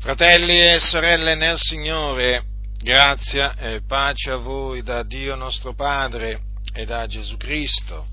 [0.00, 2.42] Fratelli e sorelle nel Signore,
[2.82, 6.40] grazia e pace a voi da Dio nostro Padre
[6.72, 8.06] e da Gesù Cristo,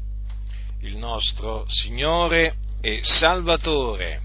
[0.82, 4.20] il nostro Signore e Salvatore.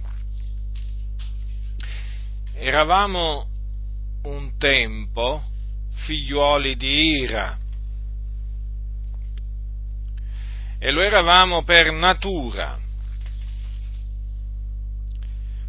[2.54, 3.46] Eravamo
[4.24, 5.40] un tempo
[6.04, 7.56] figliuoli di ira
[10.80, 12.81] e lo eravamo per natura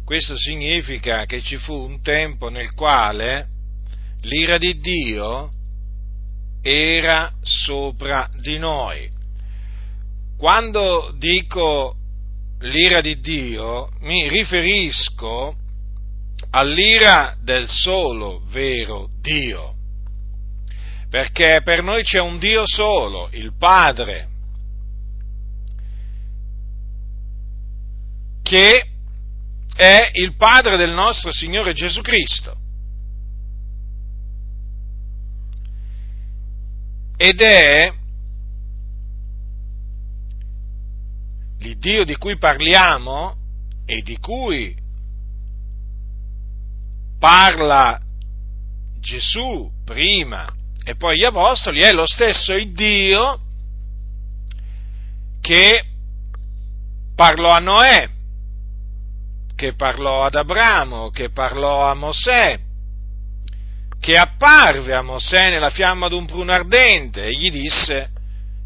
[0.04, 3.48] questo significa che ci fu un tempo nel quale
[4.20, 5.50] l'ira di Dio
[6.62, 9.10] era sopra di noi.
[10.36, 11.96] Quando dico
[12.60, 15.56] l'ira di Dio mi riferisco
[16.50, 19.74] all'ira del solo vero Dio,
[21.08, 24.28] perché per noi c'è un Dio solo, il Padre,
[28.42, 28.88] che
[29.74, 32.56] è il Padre del nostro Signore Gesù Cristo.
[37.16, 37.92] Ed è
[41.58, 43.36] l'Iddio di cui parliamo
[43.86, 44.76] e di cui
[47.18, 47.98] parla
[48.98, 50.44] Gesù prima
[50.84, 53.40] e poi gli Apostoli, è lo stesso Dio
[55.40, 55.84] che
[57.14, 58.13] parlò a Noè
[59.64, 62.60] che parlò ad Abramo, che parlò a Mosè,
[63.98, 68.10] che apparve a Mosè nella fiamma d'un pruno ardente e gli disse,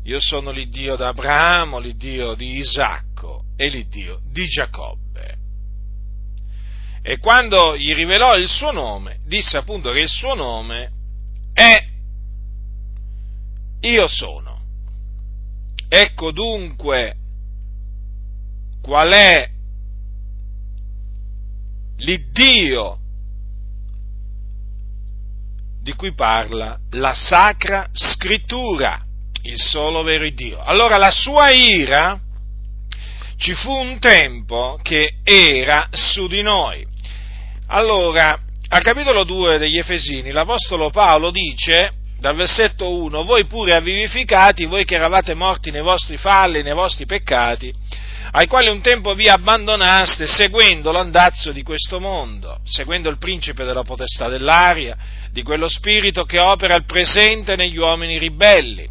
[0.03, 5.37] io sono l'Iddio d'Abramo, l'Iddio di Isacco e l'Iddio di Giacobbe.
[7.01, 10.91] E quando gli rivelò il suo nome, disse appunto che il suo nome
[11.53, 11.87] è
[13.83, 14.61] Io sono.
[15.89, 17.15] Ecco dunque
[18.83, 19.58] qual è
[21.99, 22.99] l'Iddio
[25.83, 29.01] di cui parla la Sacra Scrittura,
[29.43, 30.61] il solo vero Dio.
[30.61, 32.21] Allora la sua ira
[33.39, 36.87] ci fu un tempo che era su di noi.
[37.69, 44.67] Allora, al capitolo 2 degli Efesini, l'Apostolo Paolo dice, dal versetto 1, voi pure avvivificati,
[44.67, 47.73] voi che eravate morti nei vostri falli, nei vostri peccati,
[48.33, 53.83] ai quali un tempo vi abbandonaste seguendo l'andazzo di questo mondo, seguendo il principe della
[53.83, 54.97] potestà dell'aria,
[55.31, 58.89] di quello spirito che opera il presente negli uomini ribelli,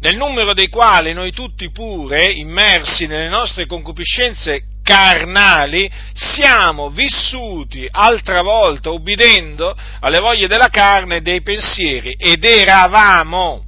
[0.00, 8.42] nel numero dei quali noi tutti pure, immersi nelle nostre concupiscenze carnali, siamo vissuti altra
[8.42, 13.64] volta ubbidendo alle voglie della carne e dei pensieri ed eravamo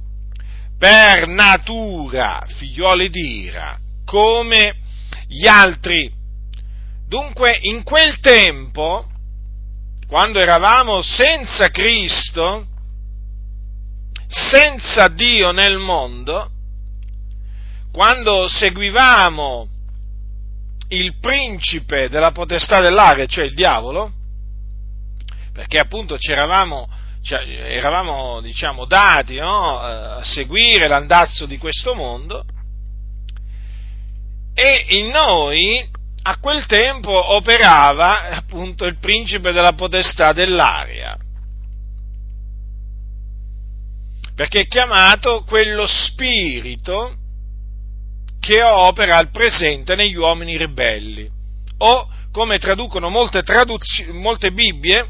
[0.77, 4.77] per natura figlioli d'ira come
[5.27, 6.09] gli altri.
[7.05, 9.05] Dunque, in quel tempo,
[10.07, 12.65] quando eravamo senza Cristo,
[14.27, 16.49] senza Dio nel mondo,
[17.91, 19.67] quando seguivamo
[20.89, 24.11] il principe della potestà dell'aria, cioè il diavolo,
[25.51, 26.87] perché appunto c'eravamo,
[27.21, 32.45] cioè, eravamo diciamo, dati no, a seguire l'andazzo di questo mondo,
[34.59, 35.87] e in noi
[36.23, 41.15] a quel tempo operava appunto il principe della potestà dell'aria,
[44.33, 47.17] perché è chiamato quello spirito
[48.39, 51.29] che opera al presente negli uomini ribelli,
[51.77, 55.07] o come traducono molte, traduz- molte Bibbie,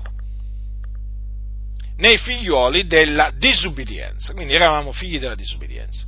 [1.96, 6.06] nei figlioli della disubbidienza, quindi eravamo figli della disubbidienza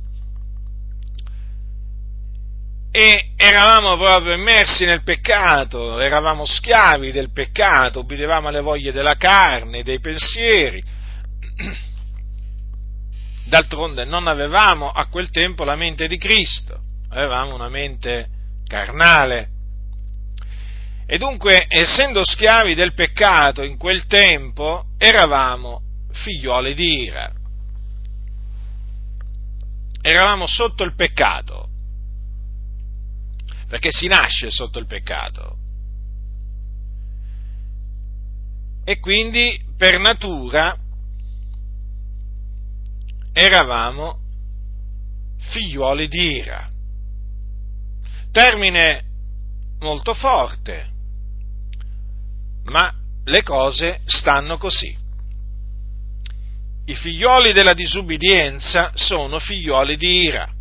[2.92, 9.84] e eravamo proprio immersi nel peccato, eravamo schiavi del peccato, obbedevamo alle voglie della carne,
[9.84, 10.82] dei pensieri.
[13.46, 16.80] D'altronde non avevamo a quel tempo la mente di Cristo,
[17.10, 18.26] avevamo una mente
[18.66, 19.48] carnale.
[21.06, 25.82] E dunque, essendo schiavi del peccato in quel tempo, eravamo
[26.12, 27.32] figlioli di ira.
[30.02, 31.69] Eravamo sotto il peccato
[33.70, 35.56] perché si nasce sotto il peccato.
[38.84, 40.76] E quindi per natura
[43.32, 44.18] eravamo
[45.38, 46.68] figliuoli di ira.
[48.32, 49.04] Termine
[49.78, 50.90] molto forte,
[52.64, 54.98] ma le cose stanno così.
[56.86, 60.58] I figlioli della disubbidienza sono figlioli di ira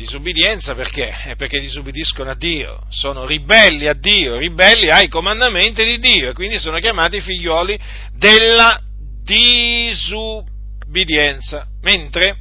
[0.00, 1.34] Disubbidienza perché?
[1.36, 6.58] Perché disobbediscono a Dio, sono ribelli a Dio, ribelli ai comandamenti di Dio e quindi
[6.58, 7.78] sono chiamati figlioli
[8.14, 8.80] della
[9.22, 12.38] disubbidienza, mentre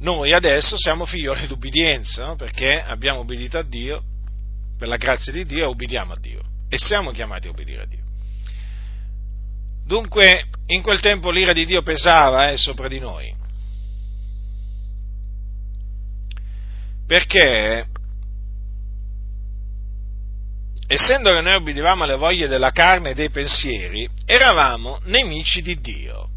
[0.00, 2.36] noi adesso siamo figlioli d'ubbidienza, no?
[2.36, 4.02] perché abbiamo obbedito a Dio,
[4.76, 8.04] per la grazia di Dio obbediamo a Dio e siamo chiamati a obbedire a Dio.
[9.86, 13.38] Dunque, in quel tempo l'ira di Dio pesava eh, sopra di noi,
[17.10, 17.88] perché
[20.86, 26.28] essendo che noi obbedivamo alle voglie della carne e dei pensieri, eravamo nemici di Dio.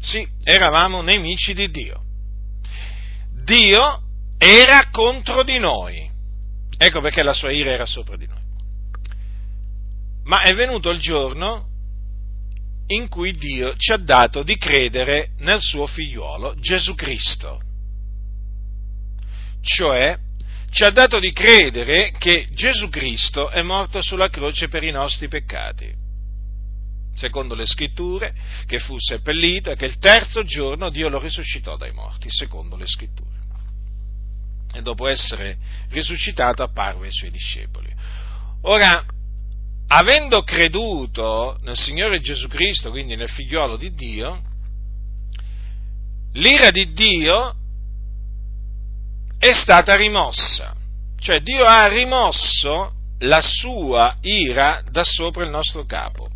[0.00, 2.02] Sì, eravamo nemici di Dio.
[3.44, 4.00] Dio
[4.38, 6.10] era contro di noi.
[6.78, 8.40] Ecco perché la sua ira era sopra di noi.
[10.24, 11.69] Ma è venuto il giorno
[12.90, 17.60] in cui Dio ci ha dato di credere nel suo figliuolo Gesù Cristo.
[19.62, 20.18] Cioè,
[20.70, 25.28] ci ha dato di credere che Gesù Cristo è morto sulla croce per i nostri
[25.28, 25.92] peccati,
[27.14, 28.34] secondo le scritture,
[28.66, 32.86] che fu seppellito e che il terzo giorno Dio lo risuscitò dai morti, secondo le
[32.86, 33.38] scritture.
[34.72, 35.58] E dopo essere
[35.90, 37.92] risuscitato apparve ai suoi discepoli.
[38.62, 39.04] Ora,
[39.92, 44.42] avendo creduto nel Signore Gesù Cristo, quindi nel figliuolo di Dio,
[46.34, 47.54] l'ira di Dio
[49.38, 50.76] è stata rimossa.
[51.18, 56.28] Cioè Dio ha rimosso la sua ira da sopra il nostro capo,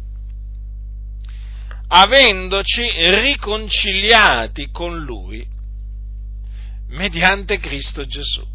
[1.88, 2.90] avendoci
[3.22, 5.46] riconciliati con Lui
[6.88, 8.53] mediante Cristo Gesù.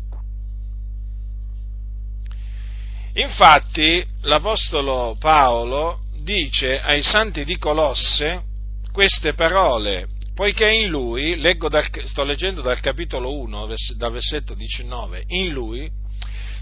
[3.13, 8.43] Infatti l'Apostolo Paolo dice ai santi di Colosse
[8.91, 13.67] queste parole, poiché in lui, dal, sto leggendo dal capitolo 1,
[13.97, 15.89] dal versetto 19, in lui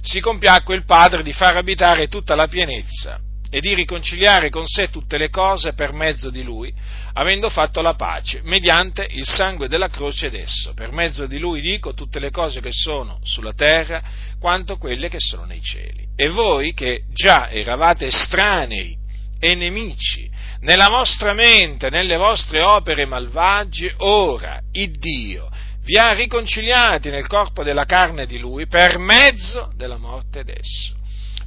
[0.01, 4.89] si compiacque il Padre di far abitare tutta la pienezza e di riconciliare con sé
[4.89, 6.73] tutte le cose per mezzo di lui,
[7.13, 10.73] avendo fatto la pace, mediante il sangue della croce d'esso.
[10.73, 14.01] Per mezzo di lui dico tutte le cose che sono sulla terra,
[14.39, 16.07] quanto quelle che sono nei cieli.
[16.15, 18.95] E voi che già eravate estranei
[19.39, 20.29] e nemici
[20.61, 25.49] nella vostra mente, nelle vostre opere malvagie, ora il Dio
[25.83, 30.96] vi ha riconciliati nel corpo della carne di lui per mezzo della morte d'esso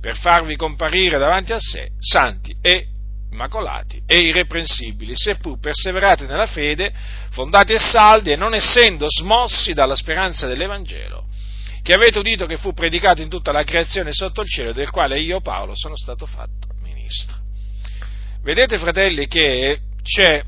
[0.00, 2.86] per farvi comparire davanti a sé santi e
[3.30, 6.92] immacolati e irreprensibili, seppur perseverate nella fede,
[7.30, 11.26] fondati e saldi e non essendo smossi dalla speranza dell'Evangelo,
[11.82, 15.20] che avete udito che fu predicato in tutta la creazione sotto il cielo, del quale
[15.20, 17.36] io, Paolo, sono stato fatto ministro.
[18.42, 20.42] Vedete, fratelli, che c'è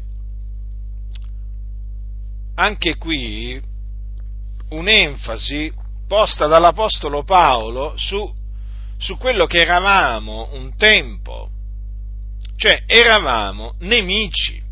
[2.54, 3.60] anche qui
[4.70, 5.72] un'enfasi
[6.08, 8.40] posta dall'Apostolo Paolo su
[9.02, 11.50] su quello che eravamo un tempo,
[12.56, 14.62] cioè eravamo nemici,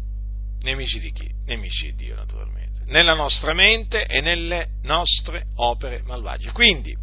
[0.61, 1.29] nemici di chi?
[1.47, 6.53] Nemici di Dio naturalmente, nella nostra mente e nelle nostre opere malvagie.
[6.53, 6.97] Quindi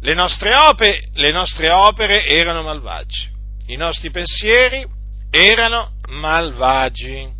[0.00, 3.30] le nostre opere, le nostre opere erano malvagie,
[3.66, 4.84] i nostri pensieri
[5.30, 7.36] erano malvagi.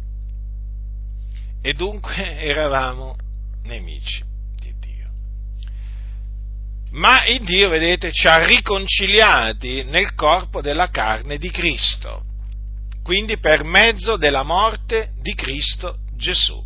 [1.61, 3.17] E dunque eravamo
[3.65, 4.28] nemici
[6.99, 12.25] ma il Dio, vedete, ci ha riconciliati nel corpo della carne di Cristo,
[13.05, 16.61] quindi per mezzo della morte di Cristo Gesù.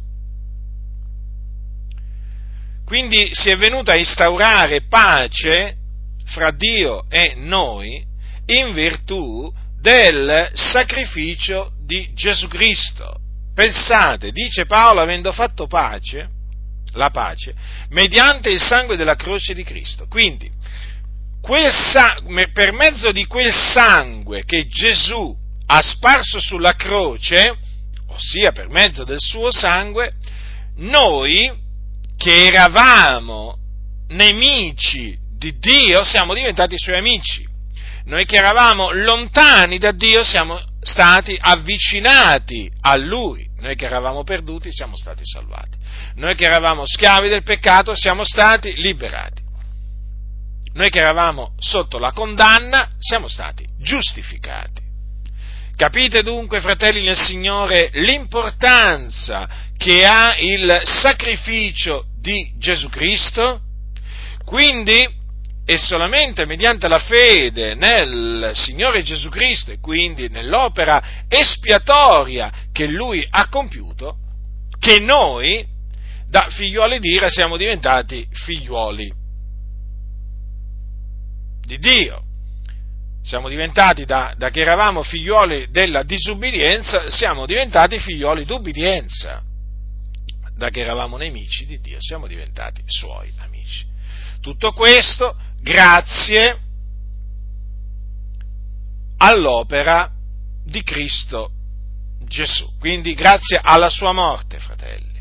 [2.84, 5.76] Quindi si è venuta a instaurare pace
[6.24, 8.04] fra Dio e noi
[8.46, 13.16] in virtù del sacrificio di Gesù Cristo.
[13.54, 16.28] Pensate, dice Paolo, avendo fatto pace,
[16.92, 17.54] la pace,
[17.90, 20.06] mediante il sangue della croce di Cristo.
[20.08, 20.50] Quindi,
[21.70, 27.56] sangue, per mezzo di quel sangue che Gesù ha sparso sulla croce,
[28.08, 30.12] ossia per mezzo del suo sangue,
[30.76, 31.52] noi
[32.16, 33.56] che eravamo
[34.08, 37.48] nemici di Dio siamo diventati suoi amici.
[38.04, 43.48] Noi che eravamo lontani da Dio siamo stati avvicinati a Lui.
[43.58, 45.78] Noi che eravamo perduti siamo stati salvati.
[46.16, 49.42] Noi che eravamo schiavi del peccato siamo stati liberati.
[50.74, 54.80] Noi che eravamo sotto la condanna siamo stati giustificati.
[55.76, 63.60] Capite dunque, fratelli nel Signore, l'importanza che ha il sacrificio di Gesù Cristo?
[64.44, 65.20] Quindi
[65.64, 73.24] e solamente mediante la fede nel Signore Gesù Cristo e quindi nell'opera espiatoria che Lui
[73.30, 74.16] ha compiuto,
[74.78, 75.64] che noi,
[76.32, 79.12] da figlioli di ira, siamo diventati figlioli
[81.60, 82.22] di Dio.
[83.22, 89.42] Siamo diventati, da, da che eravamo figlioli della disubbidienza, siamo diventati figlioli d'ubbidienza.
[90.56, 93.84] Da che eravamo nemici di Dio, siamo diventati suoi amici.
[94.40, 96.58] Tutto questo grazie
[99.18, 100.10] all'opera
[100.64, 101.50] di Cristo
[102.24, 102.78] Gesù.
[102.78, 105.11] Quindi grazie alla sua morte, fratelli.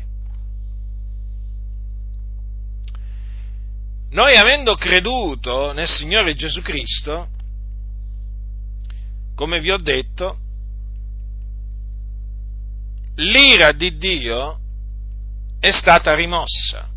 [4.12, 7.28] Noi avendo creduto nel Signore Gesù Cristo,
[9.34, 10.38] come vi ho detto,
[13.16, 14.58] l'ira di Dio
[15.58, 16.90] è stata rimossa.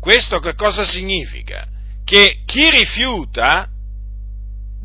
[0.00, 1.68] Questo che cosa significa?
[2.04, 3.68] Che chi rifiuta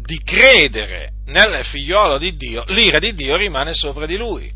[0.05, 4.53] di credere nel figliolo di Dio, l'ira di Dio rimane sopra di lui.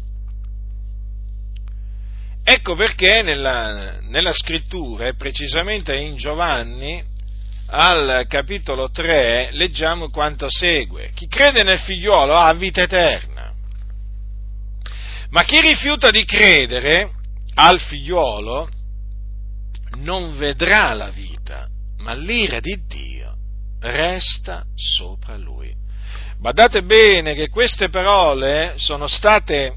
[2.51, 6.99] Ecco perché nella, nella scrittura, e precisamente in Giovanni,
[7.67, 11.11] al capitolo 3, leggiamo quanto segue.
[11.13, 13.53] Chi crede nel figliolo ha vita eterna.
[15.29, 17.11] Ma chi rifiuta di credere
[17.53, 18.67] al figliolo
[19.97, 23.35] non vedrà la vita, ma l'ira di Dio
[23.79, 25.71] resta sopra lui.
[26.39, 29.75] Badate bene che queste parole sono state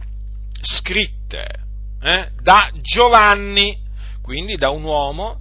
[0.63, 1.62] scritte
[2.03, 3.79] eh, da Giovanni,
[4.21, 5.41] quindi da un uomo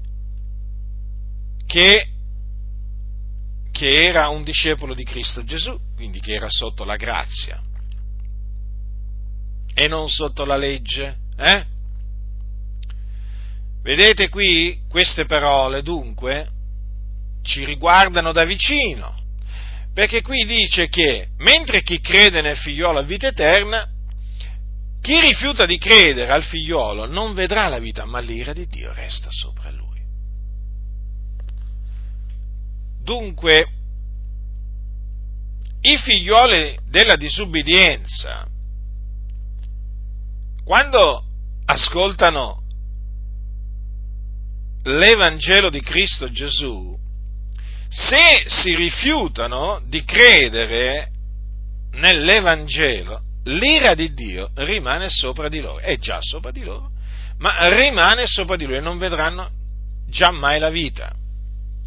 [1.66, 2.08] che,
[3.72, 7.62] che era un discepolo di Cristo Gesù, quindi che era sotto la grazia
[9.74, 11.18] e non sotto la legge.
[11.38, 11.66] Eh?
[13.82, 16.50] Vedete qui queste parole dunque
[17.42, 19.18] ci riguardano da vicino,
[19.94, 23.90] perché qui dice che mentre chi crede nel figliolo ha vita eterna,
[25.02, 29.30] chi rifiuta di credere al figliolo non vedrà la vita, ma l'ira di Dio resta
[29.32, 30.00] sopra lui.
[33.02, 33.68] Dunque,
[35.82, 38.48] i figlioli della disubbidienza,
[40.64, 41.26] quando
[41.66, 42.62] ascoltano
[44.84, 46.96] l'Evangelo di Cristo Gesù,
[47.90, 51.10] se si rifiutano di credere
[51.94, 56.92] nell'Evangelo, l'ira di Dio rimane sopra di loro, è già sopra di loro,
[57.38, 59.50] ma rimane sopra di loro e non vedranno
[60.32, 61.14] mai la vita.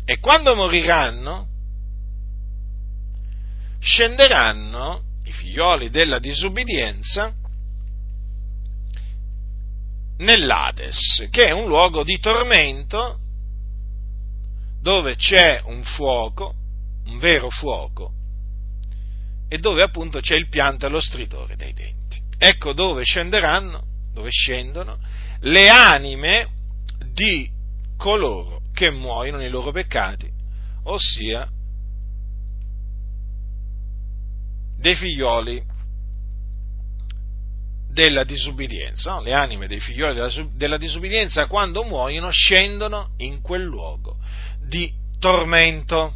[0.04, 1.48] E quando moriranno,
[3.78, 7.32] scenderanno i figlioli della disubbidienza
[10.18, 13.18] nell'Ades, che è un luogo di tormento
[14.80, 16.54] dove c'è un fuoco,
[17.06, 18.12] un vero fuoco,
[19.54, 22.20] e dove appunto c'è il pianto e lo stridore dei denti.
[22.36, 24.98] Ecco dove scenderanno, dove scendono
[25.42, 26.48] le anime
[27.12, 27.48] di
[27.96, 30.28] coloro che muoiono nei loro peccati,
[30.82, 31.48] ossia
[34.76, 35.62] dei figlioli
[37.90, 39.12] della disubbidienza.
[39.12, 39.22] No?
[39.22, 44.16] Le anime dei figlioli della, della disubbidienza quando muoiono scendono in quel luogo
[44.66, 46.12] di tormento.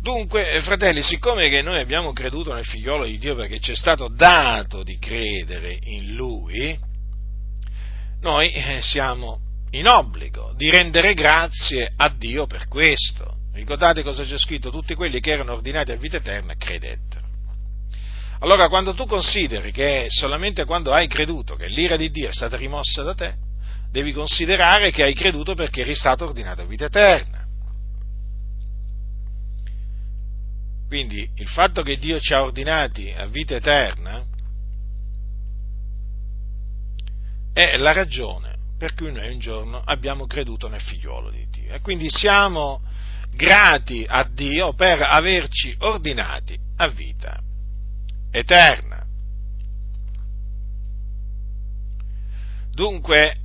[0.00, 3.76] Dunque, eh, fratelli, siccome che noi abbiamo creduto nel figliolo di Dio perché ci è
[3.76, 6.78] stato dato di credere in Lui,
[8.22, 9.40] noi eh, siamo
[9.72, 13.36] in obbligo di rendere grazie a Dio per questo.
[13.52, 14.70] Ricordate cosa c'è scritto?
[14.70, 17.28] Tutti quelli che erano ordinati a vita eterna credettero.
[18.38, 22.56] Allora, quando tu consideri che solamente quando hai creduto che l'ira di Dio è stata
[22.56, 23.34] rimossa da te,
[23.90, 27.39] devi considerare che hai creduto perché eri stato ordinato a vita eterna.
[30.90, 34.26] Quindi il fatto che Dio ci ha ordinati a vita eterna
[37.52, 41.74] è la ragione per cui noi un giorno abbiamo creduto nel figliuolo di Dio.
[41.74, 42.82] E quindi siamo
[43.30, 47.40] grati a Dio per averci ordinati a vita
[48.32, 49.06] eterna.
[52.72, 53.36] Dunque,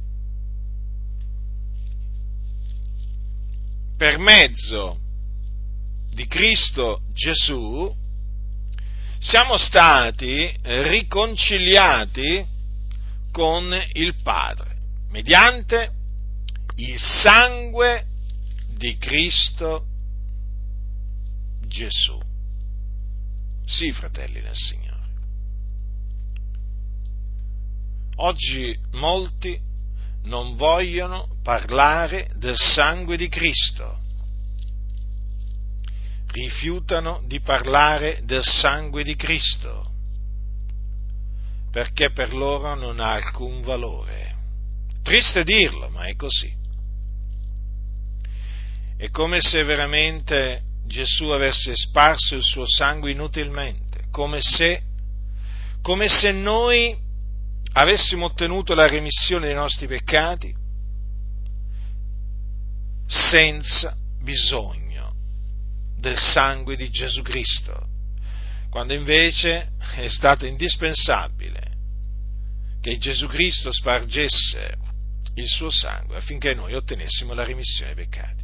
[3.95, 5.04] per mezzo
[6.15, 7.93] di Cristo Gesù
[9.19, 12.45] siamo stati riconciliati
[13.33, 14.77] con il Padre
[15.09, 15.91] mediante
[16.77, 18.05] il sangue
[18.77, 19.87] di Cristo
[21.67, 22.17] Gesù.
[23.65, 25.03] Sì, fratelli del Signore.
[28.17, 29.59] Oggi molti
[30.23, 34.03] non vogliono parlare del sangue di Cristo.
[36.35, 39.89] Rifiutano di parlare del sangue di Cristo
[41.71, 44.35] perché per loro non ha alcun valore.
[45.01, 46.53] Triste dirlo, ma è così.
[48.97, 54.81] È come se veramente Gesù avesse sparso il suo sangue inutilmente, come se,
[55.81, 56.97] come se noi
[57.73, 60.53] avessimo ottenuto la remissione dei nostri peccati
[63.05, 64.84] senza bisogno
[66.05, 67.87] del sangue di Gesù Cristo,
[68.69, 71.73] quando invece è stato indispensabile
[72.79, 74.75] che Gesù Cristo spargesse
[75.33, 78.43] il suo sangue affinché noi ottenessimo la remissione dei peccati.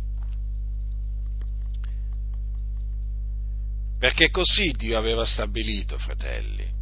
[4.00, 6.80] Perché così Dio aveva stabilito, fratelli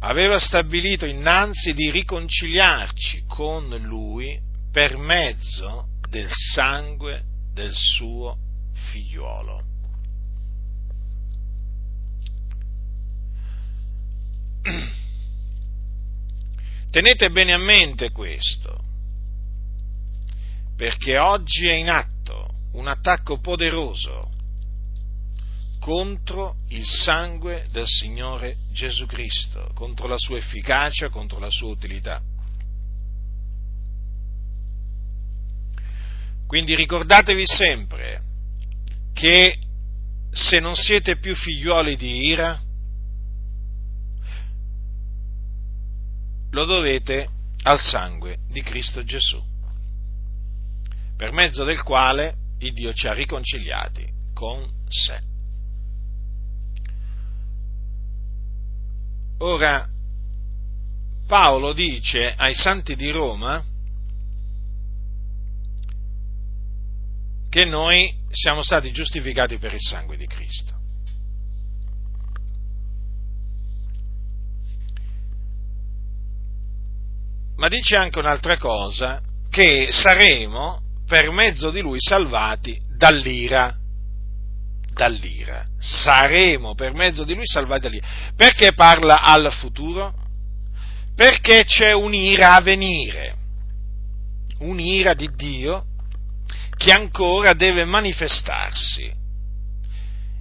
[0.00, 4.38] aveva stabilito innanzi di riconciliarci con Lui
[4.70, 7.22] per mezzo del sangue
[7.54, 8.43] del suo
[8.84, 9.62] figliuolo.
[16.90, 18.82] Tenete bene a mente questo,
[20.76, 24.30] perché oggi è in atto un attacco poderoso
[25.80, 32.22] contro il sangue del Signore Gesù Cristo, contro la sua efficacia, contro la sua utilità.
[36.46, 38.22] Quindi ricordatevi sempre
[39.14, 39.58] che
[40.32, 42.60] se non siete più figliuoli di ira,
[46.50, 47.28] lo dovete
[47.62, 49.42] al sangue di Cristo Gesù,
[51.16, 55.20] per mezzo del quale il Dio ci ha riconciliati con sé.
[59.38, 59.88] Ora,
[61.26, 63.64] Paolo dice ai santi di Roma
[67.54, 70.72] che noi siamo stati giustificati per il sangue di Cristo.
[77.54, 83.78] Ma dice anche un'altra cosa, che saremo per mezzo di lui salvati dall'ira
[84.92, 85.64] dall'ira.
[85.78, 88.06] Saremo per mezzo di lui salvati dall'ira.
[88.34, 90.12] Perché parla al futuro?
[91.14, 93.36] Perché c'è un'ira a venire,
[94.58, 95.92] un'ira di Dio
[96.76, 99.22] che ancora deve manifestarsi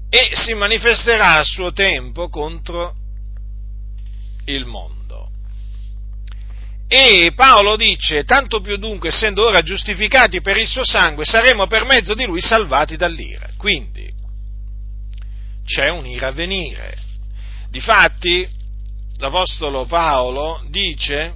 [0.10, 2.96] e si manifesterà a suo tempo contro
[4.46, 5.32] il mondo.
[6.88, 11.86] E Paolo dice, tanto più dunque, essendo ora giustificati per il suo sangue, saremo per
[11.86, 13.50] mezzo di lui salvati dall'ira.
[13.58, 14.08] Quindi,
[15.66, 16.96] c'è un'ira a venire.
[17.72, 18.48] Difatti,
[19.18, 21.34] l'Apostolo Paolo dice,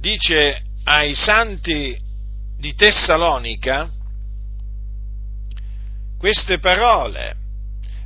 [0.00, 1.96] dice ai santi
[2.58, 3.90] di Tessalonica
[6.16, 7.34] queste parole.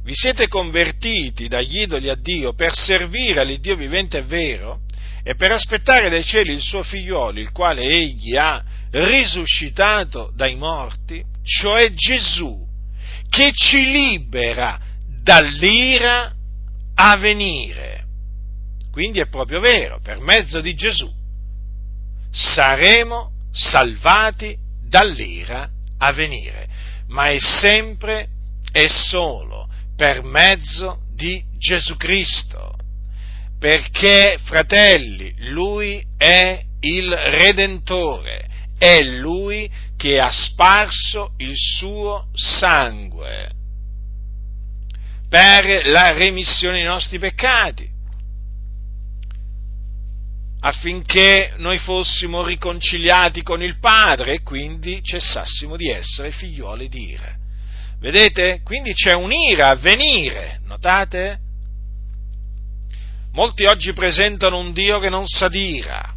[0.03, 4.81] Vi siete convertiti dagli idoli a Dio per servire all'Iddio vivente e vero
[5.23, 11.23] e per aspettare dai cieli il suo figliuolo, il quale egli ha risuscitato dai morti,
[11.43, 12.67] cioè Gesù,
[13.29, 14.81] che ci libera
[15.23, 16.33] dall'ira
[16.95, 18.07] a venire.
[18.91, 21.20] Quindi è proprio vero, per mezzo di Gesù
[22.31, 24.57] saremo salvati
[24.89, 26.69] dall'ira a venire,
[27.09, 28.29] ma è sempre
[28.73, 32.77] e solo per mezzo di Gesù Cristo,
[33.59, 43.51] perché, fratelli, Lui è il Redentore, è Lui che ha sparso il suo sangue
[45.29, 47.89] per la remissione dei nostri peccati,
[50.61, 57.35] affinché noi fossimo riconciliati con il Padre e quindi cessassimo di essere figlioli di ira.
[57.99, 58.61] Vedete?
[58.63, 61.39] Quindi c'è un'ira a venire, notate?
[63.33, 66.15] Molti oggi presentano un Dio che non s'adira,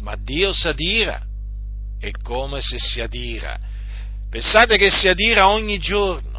[0.00, 1.24] ma Dio s'adira
[1.98, 3.58] è come se si adira.
[4.28, 6.30] Pensate che si adira ogni giorno.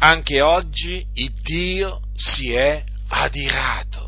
[0.00, 4.07] Anche oggi il Dio si è adirato.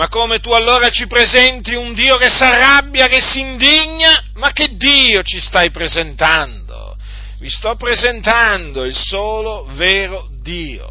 [0.00, 4.30] Ma come tu allora ci presenti un Dio che si arrabbia, che si indigna?
[4.36, 6.96] Ma che Dio ci stai presentando?
[7.38, 10.90] Vi sto presentando il solo vero Dio,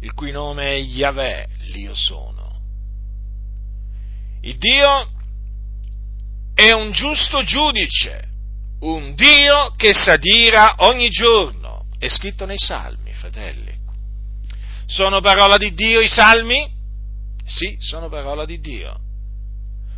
[0.00, 2.60] il cui nome è Yahweh, l'Io sono.
[4.40, 5.10] Il Dio
[6.54, 8.28] è un giusto giudice,
[8.80, 11.86] un Dio che s'adira ogni giorno.
[12.00, 13.65] È scritto nei salmi, fratelli.
[14.86, 16.74] Sono parola di Dio i salmi?
[17.44, 19.00] Sì, sono parola di Dio.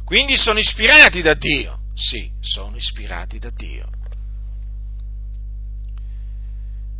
[0.05, 1.81] Quindi sono ispirati da Dio?
[1.95, 3.89] Sì, sono ispirati da Dio.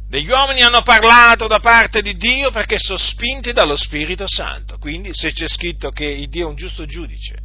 [0.09, 4.79] Degli uomini hanno parlato da parte di Dio perché sono spinti dallo Spirito Santo.
[4.79, 7.37] Quindi se c'è scritto che Dio è un giusto giudice,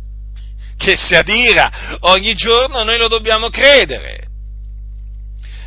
[0.78, 4.28] che si adira ogni giorno, noi lo dobbiamo credere.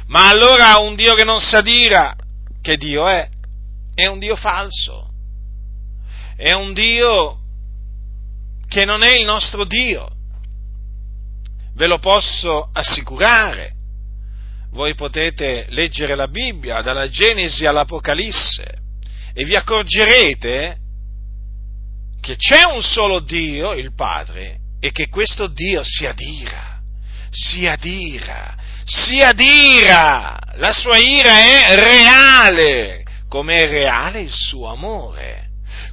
[0.06, 2.14] Ma allora un Dio che non si adira,
[2.62, 3.28] che Dio è?
[3.96, 5.11] È un Dio falso.
[6.37, 7.38] È un Dio
[8.68, 10.09] che non è il nostro Dio.
[11.74, 13.76] Ve lo posso assicurare
[14.76, 18.74] voi potete leggere la Bibbia dalla Genesi all'Apocalisse
[19.32, 20.76] e vi accorgerete
[22.20, 26.78] che c'è un solo Dio, il Padre, e che questo Dio si adira,
[27.30, 28.54] si adira,
[28.85, 33.02] si adira, la sua ira è reale,
[33.37, 35.49] come è reale il suo amore,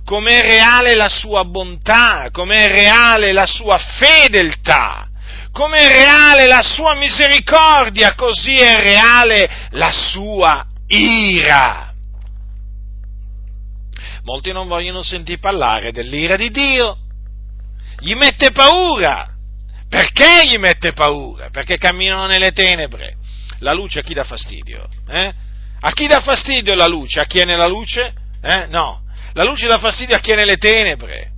[0.05, 5.09] come è reale la sua bontà, come è reale la sua fedeltà
[5.51, 11.93] come è reale la sua misericordia, così è reale la sua ira.
[14.23, 16.97] Molti non vogliono sentire parlare dell'ira di Dio,
[17.99, 19.29] gli mette paura.
[19.87, 21.51] Perché gli mette paura?
[21.51, 23.17] Perché camminano nelle tenebre.
[23.59, 24.89] La luce a chi dà fastidio?
[25.07, 25.33] Eh?
[25.85, 27.19] A chi dà fastidio la luce?
[27.19, 28.13] A chi è nella luce?
[28.41, 28.67] Eh?
[28.67, 31.31] No, la luce dà fastidio a chi è nelle tenebre.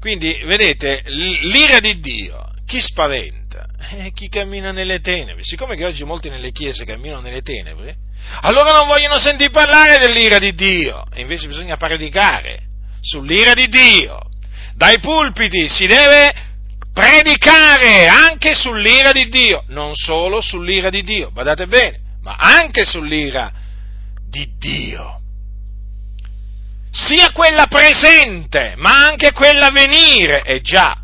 [0.00, 3.66] Quindi, vedete, l'ira di Dio, chi spaventa?
[3.92, 5.44] Eh, chi cammina nelle tenebre.
[5.44, 7.94] Siccome che oggi molti nelle chiese camminano nelle tenebre,
[8.40, 12.62] allora non vogliono sentire parlare dell'ira di Dio, e invece bisogna predicare
[13.00, 14.18] sull'ira di Dio.
[14.74, 16.49] Dai pulpiti si deve
[17.00, 23.50] predicare anche sull'ira di Dio, non solo sull'ira di Dio, badate bene, ma anche sull'ira
[24.28, 25.20] di Dio
[26.90, 30.96] sia quella presente, ma anche quella venire, e già,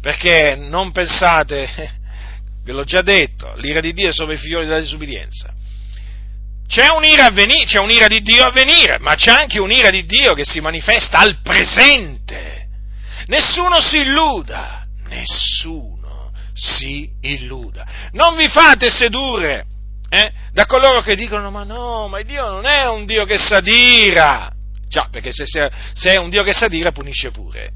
[0.00, 1.68] perché non pensate,
[2.64, 5.52] ve l'ho già detto, l'ira di Dio è sopra i figlioli della disubbidienza.
[6.66, 10.04] C'è un'ira, a venire, c'è un'ira di Dio a venire, ma c'è anche un'ira di
[10.04, 12.68] Dio che si manifesta al presente.
[13.26, 14.79] Nessuno si illuda,
[15.10, 17.86] nessuno si illuda.
[18.12, 19.66] Non vi fate sedurre
[20.08, 24.50] eh, da coloro che dicono ma no, ma Dio non è un Dio che s'adira.
[24.88, 25.70] Già, perché se, se,
[26.10, 27.70] è un Dio che sa dire, punisce pure.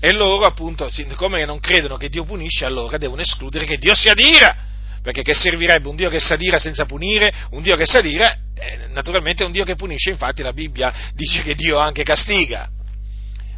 [0.00, 4.14] E loro, appunto, siccome non credono che Dio punisce, allora devono escludere che Dio sia
[4.14, 4.68] dira.
[5.02, 7.32] Perché che servirebbe un Dio che sa dire senza punire?
[7.50, 11.10] Un Dio che sa dire, eh, naturalmente è un Dio che punisce, infatti la Bibbia
[11.14, 12.68] dice che Dio anche castiga.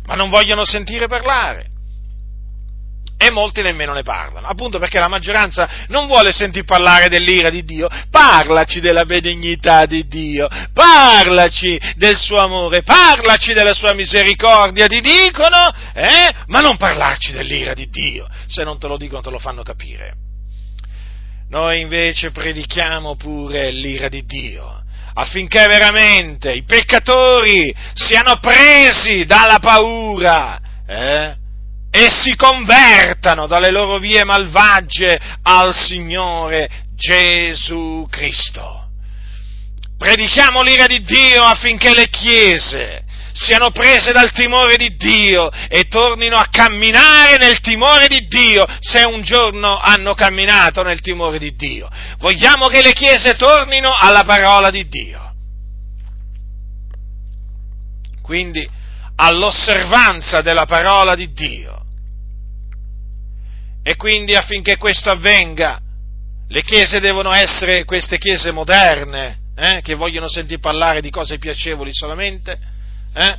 [0.07, 1.72] Ma non vogliono sentire parlare
[3.25, 7.63] e molti nemmeno ne parlano, appunto perché la maggioranza non vuole sentir parlare dell'ira di
[7.63, 15.01] Dio, parlaci della benignità di Dio, parlaci del suo amore, parlaci della sua misericordia, ti
[15.01, 16.35] dicono, eh?
[16.47, 20.15] ma non parlarci dell'ira di Dio, se non te lo dicono te lo fanno capire.
[21.51, 24.83] Noi invece predichiamo pure l'ira di Dio,
[25.15, 31.41] affinché veramente i peccatori siano presi dalla paura, eh?
[31.95, 38.89] E si convertano dalle loro vie malvagie al Signore Gesù Cristo.
[39.99, 46.37] Predichiamo l'ira di Dio affinché le chiese siano prese dal timore di Dio e tornino
[46.37, 51.91] a camminare nel timore di Dio se un giorno hanno camminato nel timore di Dio.
[52.19, 55.35] Vogliamo che le chiese tornino alla parola di Dio.
[58.23, 58.67] Quindi
[59.17, 61.82] all'osservanza della parola di Dio
[63.83, 65.81] e quindi affinché questo avvenga,
[66.49, 71.93] le chiese devono essere queste chiese moderne, eh, che vogliono sentir parlare di cose piacevoli
[71.93, 72.59] solamente.
[73.15, 73.37] Eh?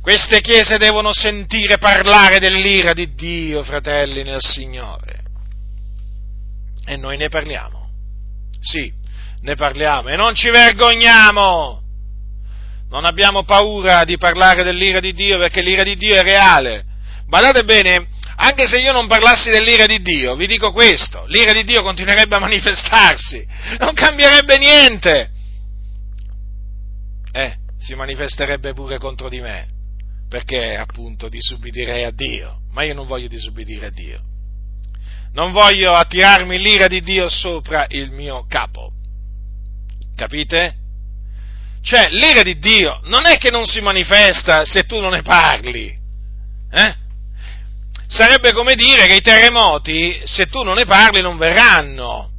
[0.00, 5.22] Queste chiese devono sentire parlare dell'ira di Dio, fratelli nel Signore.
[6.84, 7.90] E noi ne parliamo.
[8.60, 8.92] Sì,
[9.40, 11.82] ne parliamo e non ci vergogniamo.
[12.88, 16.84] Non abbiamo paura di parlare dell'ira di Dio perché l'ira di Dio è reale.
[17.28, 21.64] Badate bene, anche se io non parlassi dell'ira di Dio, vi dico questo, l'ira di
[21.64, 23.46] Dio continuerebbe a manifestarsi,
[23.78, 25.30] non cambierebbe niente.
[27.32, 29.66] Eh, si manifesterebbe pure contro di me,
[30.28, 34.20] perché appunto disubbidirei a Dio, ma io non voglio disubbidire a Dio.
[35.32, 38.92] Non voglio attirarmi l'ira di Dio sopra il mio capo.
[40.14, 40.76] Capite?
[41.82, 45.94] Cioè, l'ira di Dio non è che non si manifesta se tu non ne parli.
[46.70, 47.04] Eh?
[48.08, 52.30] Sarebbe come dire che i terremoti, se tu non ne parli, non verranno.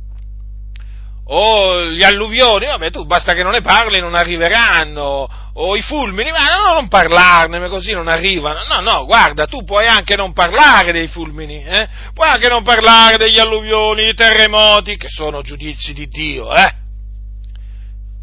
[1.29, 6.31] o gli alluvioni, vabbè tu basta che non ne parli, non arriveranno, o i fulmini,
[6.31, 8.63] ma no, non parlarne, così non arrivano.
[8.65, 11.87] No, no, guarda, tu puoi anche non parlare dei fulmini, eh?
[12.13, 16.85] puoi anche non parlare degli alluvioni, dei terremoti, che sono giudizi di Dio, eh?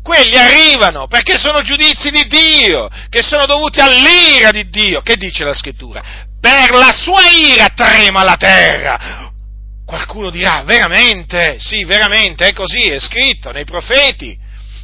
[0.04, 5.00] Quelli arrivano perché sono giudizi di Dio, che sono dovuti all'ira di Dio.
[5.00, 6.02] Che dice la scrittura?
[6.38, 9.32] Per la sua ira trema la terra.
[9.86, 11.56] Qualcuno dirà, veramente?
[11.58, 14.38] Sì, veramente, è così, è scritto nei profeti.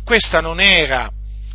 [0.07, 1.11] Questa non era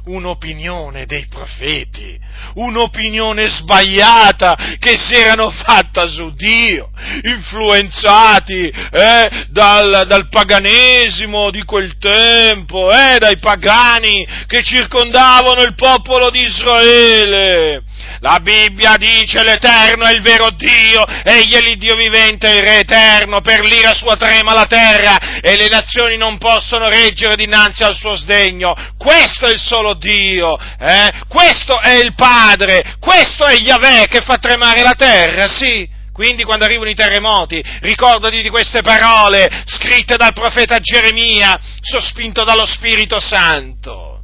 [0.05, 2.17] un'opinione dei profeti,
[2.55, 6.89] un'opinione sbagliata che si erano fatta su Dio,
[7.23, 16.29] influenzati eh, dal, dal, paganesimo di quel tempo, eh, dai pagani che circondavano il popolo
[16.29, 17.83] di Israele.
[18.19, 23.41] La Bibbia dice l'Eterno è il vero Dio, egli è l'Iddio vivente, il Re eterno,
[23.41, 28.15] per l'ira sua trema la terra e le nazioni non possono reggere dinanzi al suo
[28.15, 28.75] sdegno.
[28.97, 31.11] Questo è il solo Dio, eh?
[31.27, 35.93] questo è il Padre, questo è Yahweh che fa tremare la terra, sì.
[36.15, 42.65] Quindi quando arrivano i terremoti, ricordati di queste parole scritte dal profeta Geremia, sospinto dallo
[42.65, 44.14] Spirito Santo.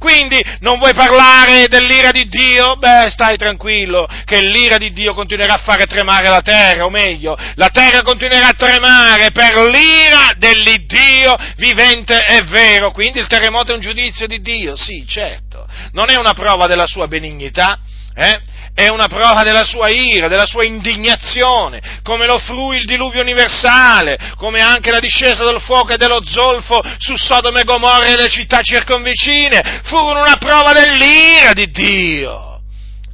[0.00, 2.76] Quindi non vuoi parlare dell'ira di Dio?
[2.76, 7.36] Beh, stai tranquillo, che l'ira di Dio continuerà a fare tremare la terra, o meglio,
[7.56, 12.92] la terra continuerà a tremare per l'ira dell'Iddio vivente e vero.
[12.92, 15.68] Quindi il terremoto è un giudizio di Dio, sì, certo.
[15.92, 17.78] Non è una prova della sua benignità,
[18.14, 18.40] eh?
[18.74, 24.32] È una prova della sua ira, della sua indignazione, come lo frui il diluvio universale,
[24.36, 28.28] come anche la discesa del fuoco e dello zolfo su Sodome e Gomorra e le
[28.28, 32.60] città circonvicine, furono una prova dell'ira di Dio.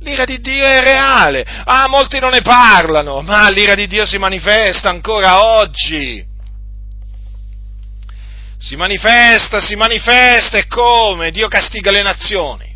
[0.01, 1.45] L'ira di Dio è reale.
[1.65, 6.25] Ah, molti non ne parlano, ma l'ira di Dio si manifesta ancora oggi.
[8.59, 11.31] Si manifesta, si manifesta e come?
[11.31, 12.73] Dio castiga le nazioni.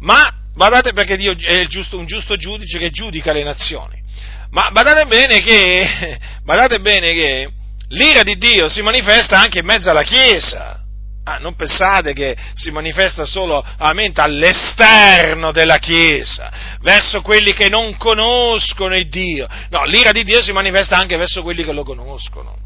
[0.00, 4.02] Ma Badate perché Dio è giusto, un giusto giudice che giudica le nazioni.
[4.50, 7.50] Ma badate bene che, badate bene che
[7.88, 10.82] l'ira di Dio si manifesta anche in mezzo alla Chiesa.
[11.24, 18.96] Ah, non pensate che si manifesta solamente all'esterno della Chiesa, verso quelli che non conoscono
[18.96, 19.46] il Dio.
[19.70, 22.56] No, l'ira di Dio si manifesta anche verso quelli che lo conoscono.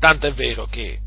[0.00, 0.98] Tanto è vero che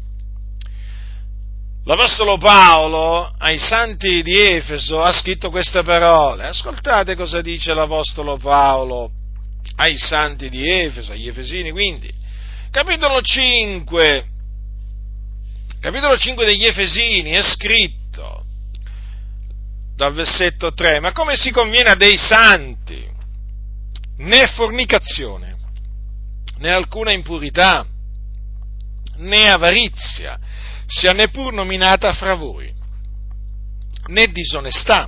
[1.85, 6.47] L'Apostolo Paolo ai santi di Efeso ha scritto queste parole.
[6.47, 9.11] Ascoltate cosa dice l'Apostolo Paolo
[9.77, 12.11] ai santi di Efeso, agli Efesini quindi.
[12.69, 14.25] Capitolo 5,
[15.79, 18.43] capitolo 5 degli Efesini è scritto
[19.95, 23.03] dal versetto 3, ma come si conviene a dei santi,
[24.17, 25.55] né fornicazione,
[26.59, 27.85] né alcuna impurità,
[29.15, 30.39] né avarizia,
[30.89, 32.73] sia neppur nominata fra voi,
[34.07, 35.07] né disonestà,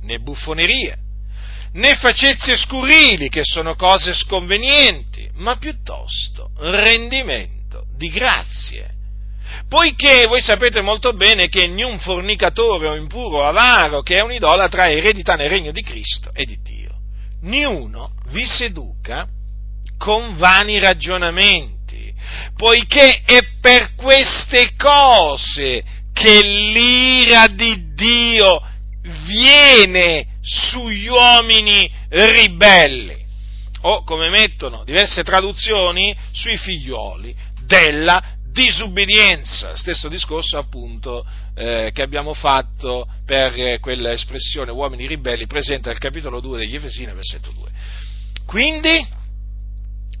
[0.00, 0.96] né buffonerie,
[1.72, 8.94] né facezie scurili, che sono cose sconvenienti, ma piuttosto rendimento di grazie.
[9.68, 14.32] Poiché voi sapete molto bene che niun fornicatore o impuro o avaro che è un
[14.32, 16.94] idolatra ha eredità nel regno di Cristo e di Dio.
[17.42, 19.28] Niuno vi seduca
[19.98, 21.79] con vani ragionamenti
[22.56, 28.60] poiché è per queste cose che l'ira di Dio
[29.26, 33.16] viene sugli uomini ribelli,
[33.82, 42.34] o come mettono diverse traduzioni, sui figlioli della disubbidienza, stesso discorso appunto eh, che abbiamo
[42.34, 47.70] fatto per eh, quella espressione uomini ribelli presente al capitolo 2 degli Efesini, versetto 2.
[48.46, 49.06] Quindi,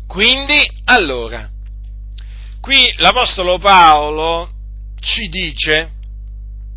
[0.06, 1.48] quindi, allora,
[2.60, 4.50] Qui l'Apostolo Paolo
[5.00, 5.92] ci dice,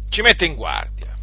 [0.09, 1.13] ci mette in guardia,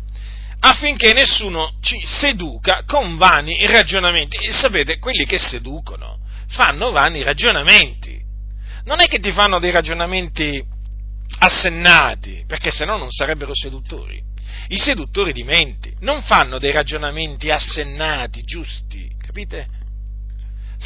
[0.61, 4.37] affinché nessuno ci seduca con vani ragionamenti.
[4.37, 6.19] E sapete, quelli che seducono
[6.49, 8.21] fanno vani ragionamenti.
[8.85, 10.63] Non è che ti fanno dei ragionamenti
[11.39, 14.23] assennati, perché se no non sarebbero seduttori.
[14.69, 19.80] I seduttori di menti non fanno dei ragionamenti assennati, giusti, capite?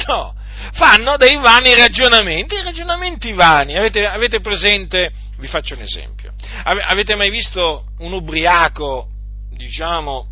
[0.07, 0.35] No,
[0.73, 3.77] fanno dei vani ragionamenti, ragionamenti vani.
[3.77, 9.09] Avete, avete presente, vi faccio un esempio, avete mai visto un ubriaco,
[9.51, 10.29] diciamo,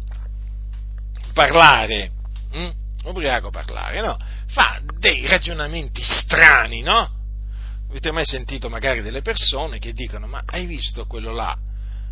[1.34, 2.12] parlare?
[2.56, 2.70] Mm?
[3.06, 4.18] Ubriaco parlare, no?
[4.48, 7.22] Fa dei ragionamenti strani, no?
[7.90, 11.56] Avete mai sentito magari delle persone che dicono, ma hai visto quello là?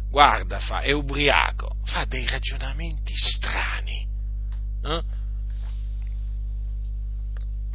[0.09, 4.05] Guarda, fa, è ubriaco, fa dei ragionamenti strani.
[4.83, 5.01] Eh?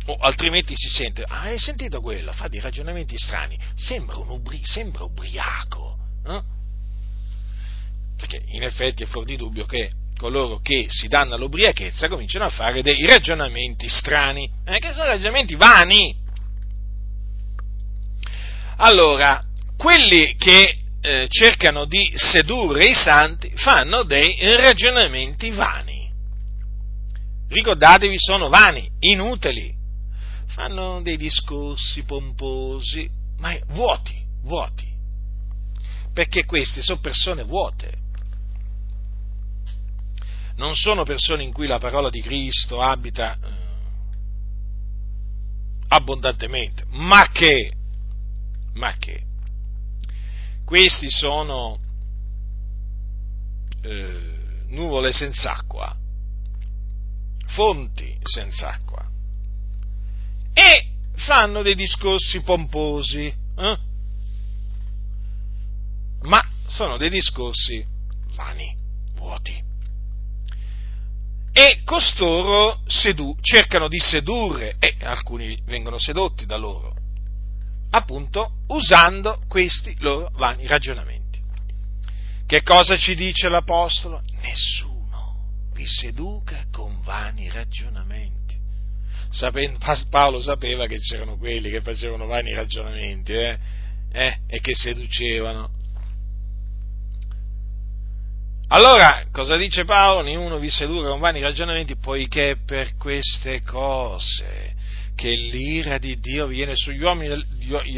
[0.09, 2.33] O altrimenti si sente, ah, hai sentito quello?
[2.33, 5.99] Fa dei ragionamenti strani, sembra, un ubri- sembra ubriaco.
[6.25, 6.43] Eh?
[8.17, 12.51] Perché in effetti è fuori di dubbio che coloro che si danno all'ubriachezza cominciano a
[12.51, 16.17] fare dei ragionamenti strani, eh, che sono ragionamenti vani.
[18.77, 19.43] Allora,
[19.77, 26.11] quelli che eh, cercano di sedurre i santi fanno dei ragionamenti vani.
[27.49, 29.76] Ricordatevi, sono vani, inutili.
[30.57, 34.91] Fanno dei discorsi pomposi, ma vuoti, vuoti.
[36.15, 37.99] Perché queste sono persone vuote.
[40.57, 43.39] Non sono persone in cui la parola di Cristo abita eh,
[45.89, 47.73] abbondantemente, ma che,
[48.73, 49.25] ma che
[50.65, 51.79] questi sono
[53.83, 55.95] eh, nuvole senza acqua,
[57.45, 59.07] fonti senza acqua,
[60.59, 63.79] e fanno dei discorsi pomposi, eh?
[66.23, 67.85] ma sono dei discorsi
[68.35, 68.75] vani,
[69.17, 69.63] vuoti.
[71.53, 76.95] E costoro sedu- cercano di sedurre, e alcuni vengono sedotti da loro,
[77.91, 81.43] appunto usando questi loro vani ragionamenti.
[82.47, 84.23] Che cosa ci dice l'Apostolo?
[84.41, 88.36] Nessuno vi seduca con vani ragionamenti.
[89.29, 89.79] Sapendo,
[90.11, 93.59] Paolo sapeva che c'erano quelli che facevano vani ragionamenti eh?
[94.13, 94.37] Eh?
[94.47, 95.71] e che seducevano.
[98.69, 100.23] Allora, cosa dice Paolo?
[100.23, 104.75] Nessuno vi seduca con vani ragionamenti, poiché per queste cose
[105.15, 107.43] che l'ira di Dio viene sugli uomini,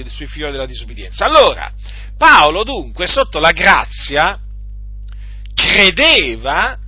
[0.07, 1.25] sui figli della disobbedienza.
[1.25, 1.73] Allora,
[2.17, 4.39] Paolo dunque, sotto la grazia,
[5.55, 6.79] credeva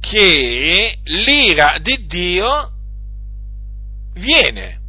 [0.00, 2.72] che l'ira di Dio
[4.18, 4.80] viene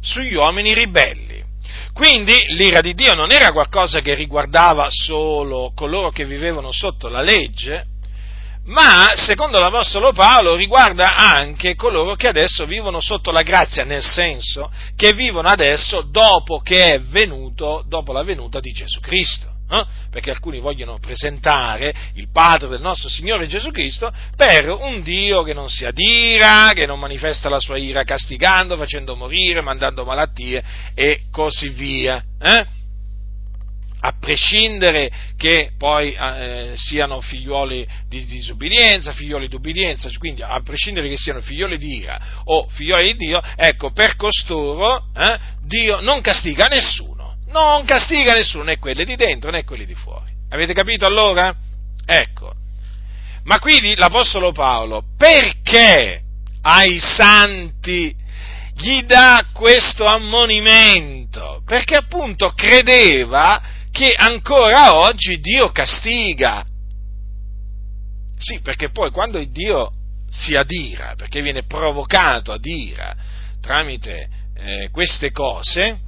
[0.00, 1.44] sugli uomini ribelli.
[1.92, 7.22] Quindi l'ira di Dio non era qualcosa che riguardava solo coloro che vivevano sotto la
[7.22, 7.86] legge,
[8.66, 14.70] ma secondo l'Apostolo Paolo riguarda anche coloro che adesso vivono sotto la grazia, nel senso
[14.94, 19.55] che vivono adesso dopo che è venuto, dopo la venuta di Gesù Cristo.
[19.68, 19.84] Eh?
[20.10, 25.54] Perché alcuni vogliono presentare il Padre del nostro Signore Gesù Cristo per un Dio che
[25.54, 30.62] non si adira, che non manifesta la sua ira castigando, facendo morire, mandando malattie
[30.94, 32.22] e così via.
[32.40, 32.84] Eh?
[34.06, 41.08] a prescindere che poi eh, siano figlioli di disubbidienza, figlioli di ubbidienza, quindi a prescindere
[41.08, 46.20] che siano figlioli di ira o figlioli di Dio, ecco, per costoro eh, Dio non
[46.20, 47.15] castiga nessuno,
[47.56, 50.30] non castiga nessuno, né quelli di dentro né quelli di fuori.
[50.50, 51.54] Avete capito allora?
[52.04, 52.52] Ecco.
[53.44, 56.20] Ma quindi l'Apostolo Paolo, perché
[56.62, 58.14] ai santi
[58.74, 61.62] gli dà questo ammonimento?
[61.64, 66.64] Perché appunto credeva che ancora oggi Dio castiga.
[68.36, 69.92] Sì, perché poi quando Dio
[70.28, 73.14] si adira, perché viene provocato ad ira
[73.60, 75.98] tramite eh, queste cose,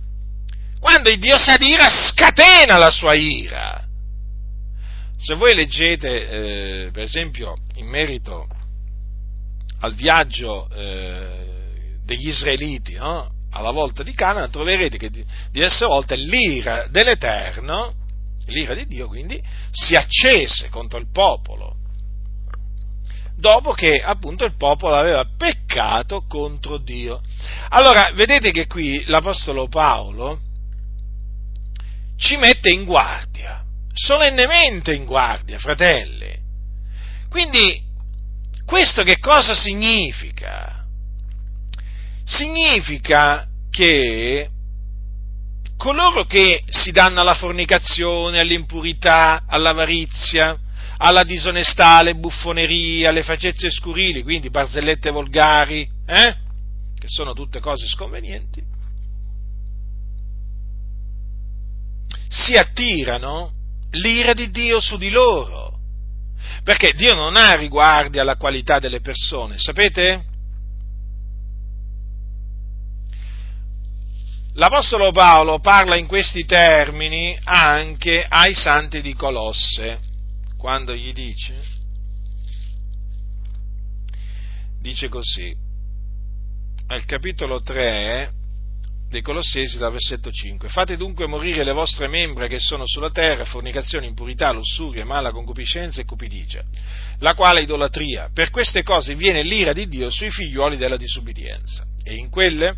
[0.81, 3.85] quando il Dio si adira scatena la sua ira.
[5.17, 8.47] Se voi leggete, eh, per esempio, in merito
[9.81, 13.33] al viaggio eh, degli israeliti, no?
[13.51, 15.11] alla volta di Canaan troverete che
[15.51, 17.95] diverse volte l'ira dell'Eterno,
[18.47, 21.75] l'ira di Dio quindi, si accese contro il popolo,
[23.37, 27.21] dopo che appunto il popolo aveva peccato contro Dio.
[27.71, 30.47] Allora, vedete che qui l'Apostolo Paolo
[32.19, 36.37] ci mette in guardia, solennemente in guardia, fratelli.
[37.31, 37.83] Quindi,
[38.67, 40.79] questo che cosa significa?
[42.29, 44.51] significa che
[45.79, 50.59] coloro che si danno alla fornicazione, all'impurità, all'avarizia,
[50.99, 56.37] alla disonestà, alle buffonerie, alle facezie scurili, quindi barzellette volgari, eh?
[56.99, 58.63] che sono tutte cose sconvenienti,
[62.29, 63.53] si attirano
[63.93, 65.79] l'ira di Dio su di loro,
[66.63, 70.25] perché Dio non ha riguardi alla qualità delle persone, sapete?
[74.55, 80.01] L'Apostolo Paolo parla in questi termini anche ai santi di Colosse,
[80.57, 81.55] quando gli dice,
[84.81, 85.55] dice così,
[86.89, 88.33] al capitolo 3
[89.09, 93.47] dei Colossesi dal versetto 5, fate dunque morire le vostre membra che sono sulla terra,
[93.47, 96.63] fornicazione, impurità, lussuria, mala concupiscenza e cupidigia,
[97.21, 98.29] la quale idolatria.
[98.33, 101.87] Per queste cose viene l'ira di Dio sui figliuoli della disubbidienza.
[102.03, 102.77] E in quelle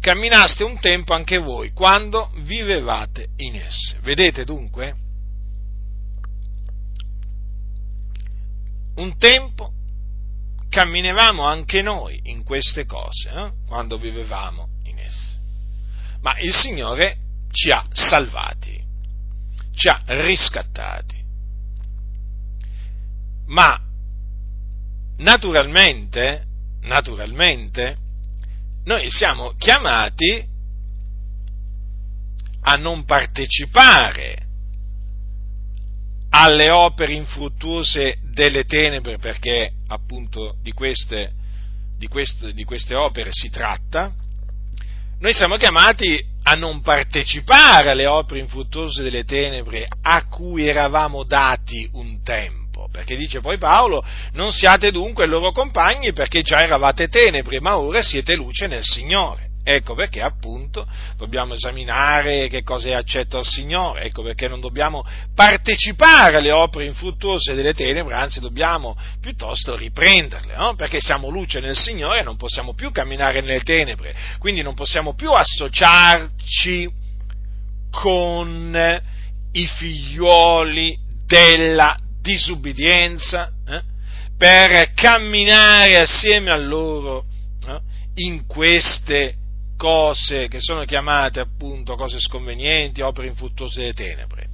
[0.00, 3.98] camminaste un tempo anche voi quando vivevate in esse.
[4.02, 4.94] Vedete dunque?
[8.94, 9.72] Un tempo
[10.68, 13.50] camminavamo anche noi in queste cose eh?
[13.66, 14.74] quando vivevamo.
[16.20, 17.16] Ma il Signore
[17.50, 18.82] ci ha salvati,
[19.74, 21.22] ci ha riscattati.
[23.46, 23.80] Ma
[25.18, 26.44] naturalmente,
[26.82, 27.96] naturalmente,
[28.84, 30.44] noi siamo chiamati
[32.62, 34.44] a non partecipare
[36.30, 41.32] alle opere infruttuose delle tenebre, perché appunto di queste,
[41.96, 44.12] di queste, di queste opere si tratta,
[45.18, 51.88] noi siamo chiamati a non partecipare alle opere infruttuose delle tenebre a cui eravamo dati
[51.92, 54.02] un tempo perché dice poi Paolo,
[54.32, 59.45] non siate dunque loro compagni perché già eravate tenebre, ma ora siete luce nel Signore.
[59.68, 60.86] Ecco perché appunto
[61.16, 65.04] dobbiamo esaminare che cosa è accetto al Signore, ecco perché non dobbiamo
[65.34, 70.76] partecipare alle opere infruttuose delle tenebre, anzi dobbiamo piuttosto riprenderle, no?
[70.76, 75.14] perché siamo luce nel Signore e non possiamo più camminare nelle tenebre, quindi non possiamo
[75.14, 76.88] più associarci
[77.90, 79.02] con
[79.50, 80.96] i figlioli
[81.26, 83.82] della disubbidienza, eh,
[84.38, 87.24] per camminare assieme a loro
[87.66, 87.80] eh,
[88.22, 89.38] in queste
[89.76, 94.48] cose che sono chiamate appunto cose sconvenienti, opere infruttuose delle tenebre.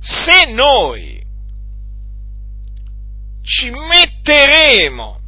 [0.00, 1.22] Se noi
[3.42, 5.20] ci metteremo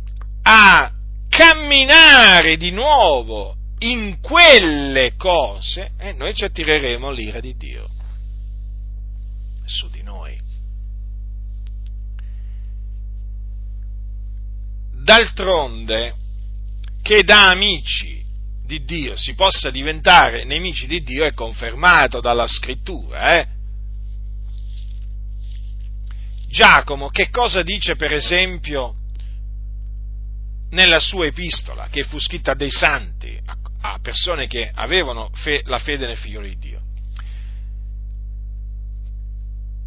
[0.43, 0.93] a
[1.28, 7.88] camminare di nuovo in quelle cose, eh, noi ci attireremo l'ira di Dio
[9.64, 10.40] su di noi.
[15.03, 16.14] D'altronde,
[17.03, 18.24] che da amici
[18.64, 23.38] di Dio si possa diventare nemici di Dio è confermato dalla scrittura.
[23.38, 23.46] Eh?
[26.48, 28.94] Giacomo, che cosa dice per esempio
[30.70, 33.38] nella sua epistola, che fu scritta dei santi,
[33.84, 36.80] a persone che avevano fe, la fede nel figlio di Dio?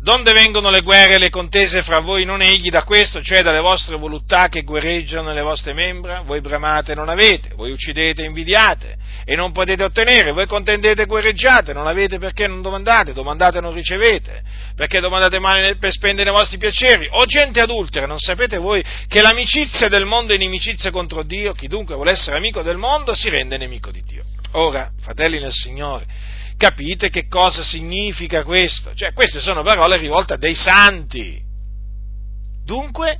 [0.05, 3.59] Donde vengono le guerre e le contese fra voi non egli da questo, cioè dalle
[3.59, 6.21] vostre voluttà che guerreggiano nelle vostre membra?
[6.21, 11.01] Voi bramate e non avete, voi uccidete e invidiate e non potete ottenere, voi contendete
[11.01, 14.43] e guerreggiate, non avete perché non domandate, domandate e non ricevete,
[14.75, 17.07] perché domandate male per spendere i vostri piaceri.
[17.09, 21.53] O gente adultera, non sapete voi che l'amicizia del mondo è inimicizia contro Dio?
[21.53, 24.23] Chi dunque vuole essere amico del mondo si rende nemico di Dio.
[24.51, 26.05] Ora, fratelli nel Signore,
[26.57, 28.93] Capite che cosa significa questo?
[28.93, 31.41] Cioè, queste sono parole rivolte a dei santi.
[32.63, 33.19] Dunque,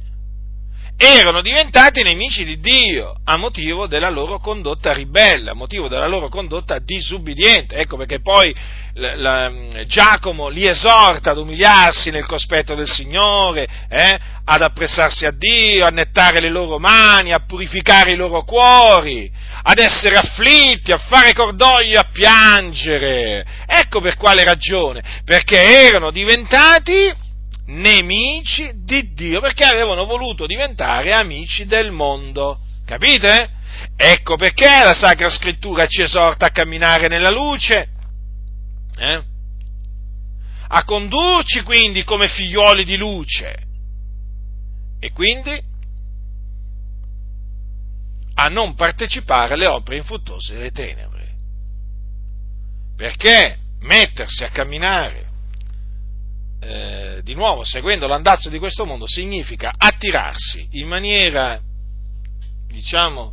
[0.98, 6.30] erano diventati nemici di Dio a motivo della loro condotta ribelle, a motivo della loro
[6.30, 7.76] condotta disubbidiente.
[7.76, 8.56] Ecco perché poi
[8.94, 9.52] la, la,
[9.86, 15.90] Giacomo li esorta ad umiliarsi nel cospetto del Signore, eh, ad appressarsi a Dio, a
[15.90, 19.30] nettare le loro mani, a purificare i loro cuori,
[19.64, 23.46] ad essere afflitti, a fare cordoglio, a piangere.
[23.68, 27.24] Ecco per quale ragione, perché erano diventati
[27.68, 32.60] nemici di Dio, perché avevano voluto diventare amici del mondo.
[32.86, 33.52] Capite?
[33.96, 37.90] Ecco perché la Sacra Scrittura ci esorta a camminare nella luce,
[38.98, 39.24] eh?
[40.68, 43.64] a condurci quindi come figlioli di luce
[45.00, 45.62] e quindi
[48.38, 51.34] a non partecipare alle opere infruttuose delle tenebre.
[52.96, 55.25] Perché mettersi a camminare
[56.68, 61.60] eh, di nuovo seguendo l'andazzo di questo mondo significa attirarsi in maniera,
[62.68, 63.32] diciamo,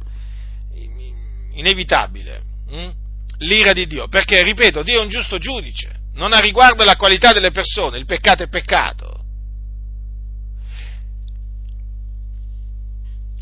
[1.54, 2.90] inevitabile hm?
[3.38, 4.08] l'ira di Dio.
[4.08, 8.04] Perché, ripeto, Dio è un giusto giudice, non ha riguardo alla qualità delle persone, il
[8.04, 9.20] peccato è peccato.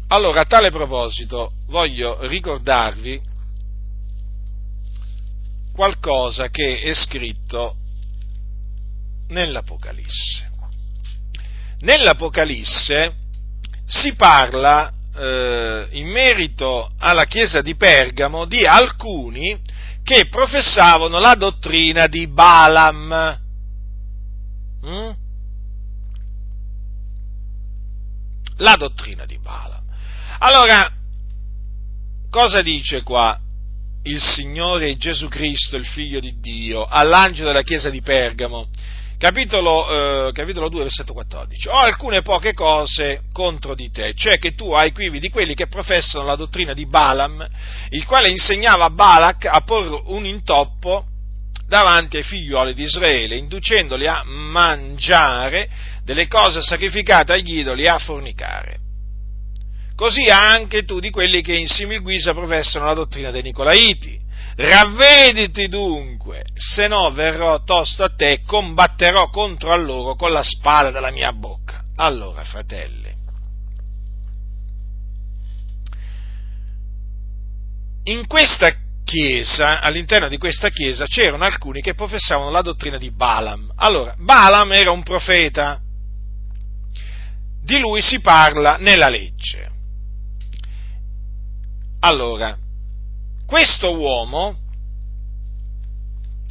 [0.08, 3.20] Allora, a tale proposito, voglio ricordarvi
[5.72, 7.76] qualcosa che è scritto
[9.30, 10.48] nell'Apocalisse.
[11.80, 13.14] Nell'Apocalisse
[13.86, 19.58] si parla eh, in merito alla chiesa di Pergamo di alcuni
[20.02, 23.40] che professavano la dottrina di Balaam.
[24.86, 25.10] Mm?
[28.56, 29.84] La dottrina di Balaam.
[30.38, 30.92] Allora,
[32.28, 33.38] cosa dice qua
[34.04, 38.68] il Signore Gesù Cristo, il Figlio di Dio, all'angelo della chiesa di Pergamo,
[39.20, 41.68] capitolo, eh, capitolo 2, versetto 14.
[41.68, 45.66] Ho alcune poche cose contro di te, cioè che tu hai quivi di quelli che
[45.66, 47.46] professano la dottrina di Balaam,
[47.90, 51.04] il quale insegnava a Balak a porre un intoppo
[51.68, 55.68] davanti ai figliuoli di Israele, inducendoli a mangiare
[56.02, 58.78] delle cose sacrificate agli idoli e a fornicare.
[59.94, 64.19] Così anche tu di quelli che in simil guisa professano la dottrina dei Nicolaiti
[64.62, 70.42] Ravvediti dunque, se no verrò tosto a te e combatterò contro a loro con la
[70.42, 71.82] spada della mia bocca.
[71.96, 73.10] Allora, fratelli,
[78.04, 78.70] in questa
[79.02, 83.72] chiesa, all'interno di questa chiesa, c'erano alcuni che professavano la dottrina di Balaam.
[83.76, 85.80] Allora, Balaam era un profeta,
[87.62, 89.70] di lui si parla nella legge.
[92.00, 92.58] Allora,
[93.50, 94.56] questo uomo,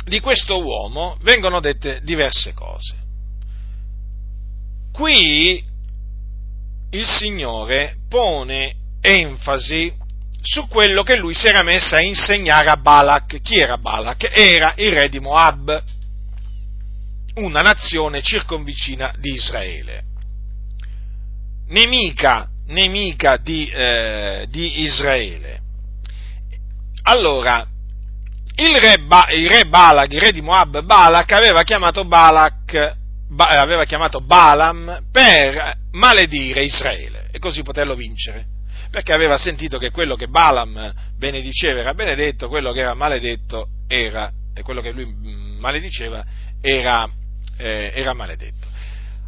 [0.04, 2.94] di questo uomo vengono dette diverse cose.
[4.92, 5.64] Qui
[6.92, 9.96] il Signore pone enfasi
[10.42, 13.40] su quello che lui si era messo a insegnare a Balak.
[13.44, 14.30] Chi era Balak?
[14.34, 15.82] Era il re di Moab,
[17.36, 20.04] una nazione circonvicina di Israele.
[21.68, 25.68] Nemica, nemica di, eh, di Israele.
[27.04, 27.66] Allora,
[28.56, 32.96] il re, ba, il re Balak, il re di Moab, Balak, aveva chiamato Balak,
[33.30, 38.58] ba, aveva chiamato Balaam per maledire Israele e così poterlo vincere.
[38.92, 44.32] Perché aveva sentito che quello che Balaam benediceva era benedetto, quello che era maledetto era,
[44.54, 46.24] e quello che lui mm, malediceva
[46.60, 47.08] era,
[47.58, 48.68] eh, era maledetto.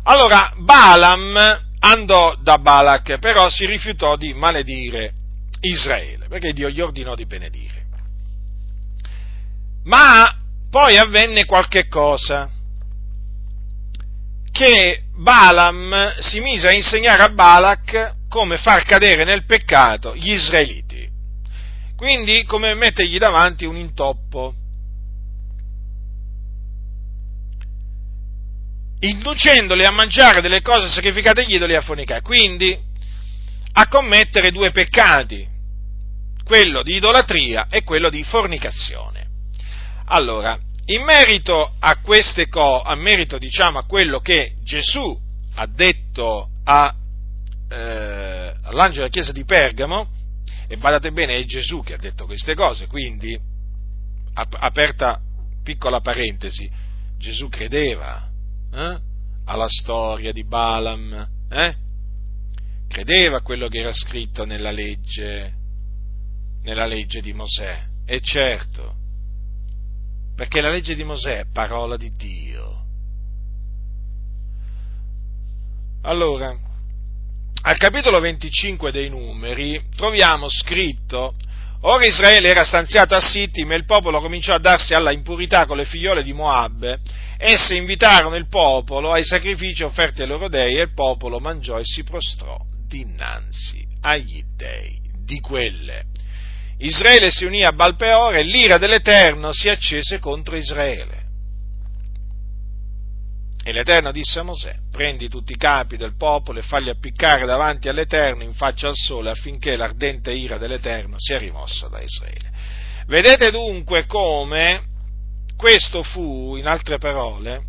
[0.03, 5.13] Allora Balaam andò da Balak, però si rifiutò di maledire
[5.61, 7.85] Israele, perché Dio gli ordinò di benedire.
[9.83, 10.37] Ma
[10.69, 12.49] poi avvenne qualche cosa,
[14.51, 21.09] che Balaam si mise a insegnare a Balak come far cadere nel peccato gli israeliti,
[21.95, 24.55] quindi come mettergli davanti un intoppo.
[29.03, 32.77] inducendoli a mangiare delle cose sacrificate agli idoli e a fornicare, quindi
[33.73, 35.47] a commettere due peccati,
[36.51, 39.25] quello di idolatria e quello di fornicazione.
[40.07, 45.17] Allora, in merito a queste cose, a merito diciamo a quello che Gesù
[45.55, 46.93] ha detto a,
[47.69, 50.09] eh, all'angelo della chiesa di Pergamo,
[50.67, 53.39] e badate bene, è Gesù che ha detto queste cose, quindi,
[54.33, 55.21] aperta
[55.63, 56.69] piccola parentesi,
[57.17, 58.29] Gesù credeva
[58.73, 58.99] eh,
[59.45, 61.75] alla storia di Balaam, eh?
[62.89, 65.59] credeva a quello che era scritto nella legge,
[66.63, 67.83] nella legge di Mosè.
[68.05, 68.95] E certo,
[70.35, 72.79] perché la legge di Mosè è parola di Dio.
[76.03, 76.57] Allora,
[77.63, 81.35] al capitolo 25 dei numeri troviamo scritto
[81.83, 85.77] Ora Israele era stanziato a Sittim e il popolo cominciò a darsi alla impurità con
[85.77, 86.99] le figliole di Moab.
[87.37, 91.83] Esse invitarono il popolo ai sacrifici offerti ai loro dei e il popolo mangiò e
[91.83, 92.55] si prostrò
[92.87, 96.03] dinanzi agli dei di quelle.
[96.83, 101.19] Israele si unì a Balpeor e l'ira dell'Eterno si accese contro Israele.
[103.63, 107.87] E l'Eterno disse a Mosè, prendi tutti i capi del popolo e fagli appiccare davanti
[107.87, 112.49] all'Eterno in faccia al sole affinché l'ardente ira dell'Eterno sia rimossa da Israele.
[113.05, 114.85] Vedete dunque come
[115.55, 117.61] questo fu, in altre parole,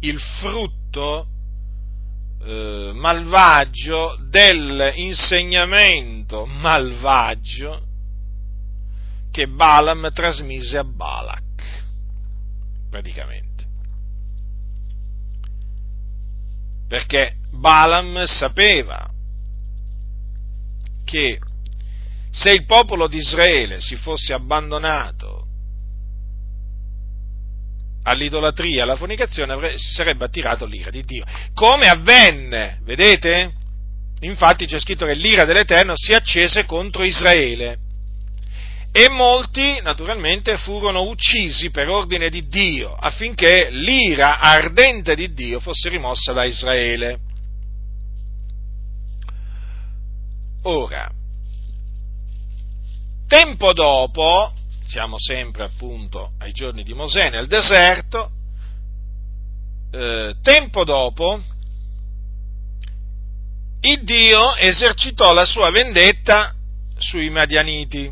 [0.00, 1.26] il frutto
[2.44, 6.13] eh, malvagio dell'insegnamento
[6.46, 7.82] malvagio
[9.30, 11.82] che Balaam trasmise a Balak,
[12.88, 13.64] praticamente.
[16.86, 19.10] Perché Balaam sapeva
[21.04, 21.40] che
[22.30, 25.46] se il popolo di Israele si fosse abbandonato
[28.04, 31.24] all'idolatria, alla fornicazione, si sarebbe attirato l'ira di Dio.
[31.54, 33.52] Come avvenne, vedete?
[34.20, 37.78] Infatti c'è scritto che l'ira dell'Eterno si accese contro Israele
[38.96, 45.88] e molti naturalmente furono uccisi per ordine di Dio affinché l'ira ardente di Dio fosse
[45.88, 47.18] rimossa da Israele.
[50.62, 51.10] Ora,
[53.26, 54.52] tempo dopo,
[54.86, 58.30] siamo sempre appunto ai giorni di Mosè nel deserto,
[59.90, 61.42] eh, tempo dopo
[63.84, 66.54] il Dio esercitò la sua vendetta
[66.96, 68.10] sui Madianiti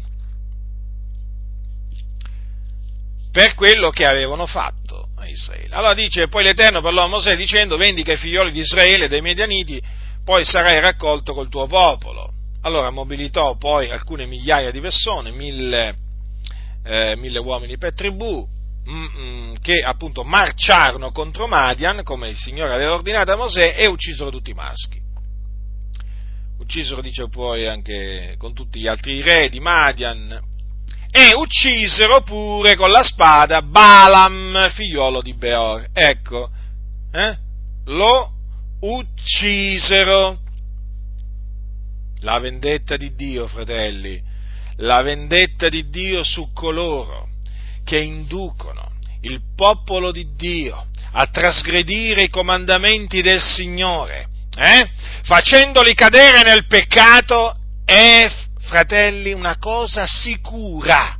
[3.31, 5.75] per quello che avevano fatto a Israele.
[5.75, 9.81] Allora dice, poi l'Eterno parlò a Mosè dicendo, vendica i figlioli di Israele dai Medianiti,
[10.23, 12.31] poi sarai raccolto col tuo popolo.
[12.62, 15.97] Allora mobilitò poi alcune migliaia di persone, mille,
[16.85, 18.47] eh, mille uomini per tribù,
[18.89, 23.87] mm, mm, che appunto marciarono contro Madian, come il Signore aveva ordinato a Mosè, e
[23.87, 25.02] uccisero tutti i maschi.
[26.63, 30.41] Uccisero, dice poi, anche con tutti gli altri re di Madian,
[31.11, 35.89] e uccisero pure con la spada Balaam, figliolo di Beor.
[35.93, 36.49] Ecco,
[37.11, 37.37] eh?
[37.87, 38.31] lo
[38.81, 40.39] uccisero.
[42.21, 44.23] La vendetta di Dio, fratelli,
[44.77, 47.29] la vendetta di Dio su coloro
[47.83, 48.93] che inducono
[49.23, 54.91] il popolo di Dio a trasgredire i comandamenti del Signore, eh?
[55.25, 58.31] facendoli cadere nel peccato, è
[58.61, 61.19] fratelli, una cosa sicura.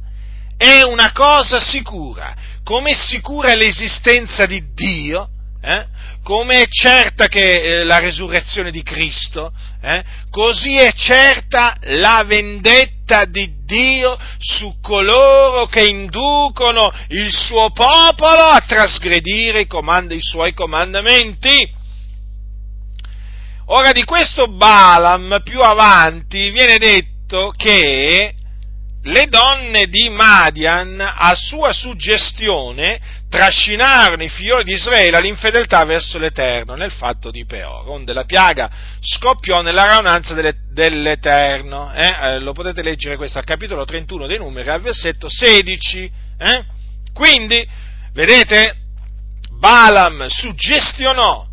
[0.57, 2.35] È una cosa sicura.
[2.62, 5.28] Come è sicura l'esistenza di Dio,
[5.61, 5.87] eh?
[6.22, 7.41] come è certa che
[7.80, 10.05] eh, la resurrezione di Cristo, eh?
[10.30, 18.62] così è certa la vendetta di Dio su coloro che inducono il suo popolo a
[18.66, 21.80] trasgredire i, comand- i suoi comandamenti.
[23.66, 28.34] Ora di questo Balaam più avanti viene detto che
[29.04, 36.74] le donne di Madian, a sua suggestione, trascinarono i figlioli di Israele all'infedeltà verso l'Eterno
[36.74, 41.92] nel fatto di Peor, onde la piaga scoppiò nella raunanza delle, dell'Eterno.
[41.94, 42.14] Eh?
[42.20, 46.12] Eh, lo potete leggere questo al capitolo 31 dei numeri, al versetto 16.
[46.38, 46.64] Eh?
[47.12, 47.66] Quindi,
[48.12, 48.76] vedete,
[49.58, 51.46] Balaam suggestionò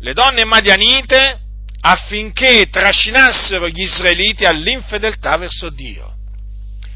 [0.00, 1.41] le donne madianite
[1.84, 6.14] affinché trascinassero gli israeliti all'infedeltà verso Dio.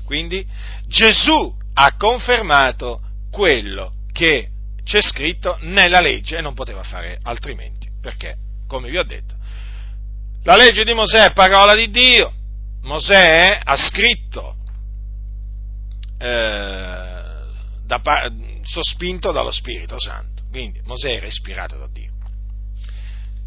[0.04, 0.46] Quindi
[0.86, 4.50] Gesù ha confermato quello che
[4.84, 8.36] c'è scritto nella legge e non poteva fare altrimenti, perché,
[8.68, 9.34] come vi ho detto,
[10.44, 12.32] la legge di Mosè è parola di Dio,
[12.82, 14.56] Mosè ha scritto,
[16.18, 17.24] eh,
[17.84, 18.30] da,
[18.62, 22.05] sospinto dallo Spirito Santo, quindi Mosè era ispirato da Dio.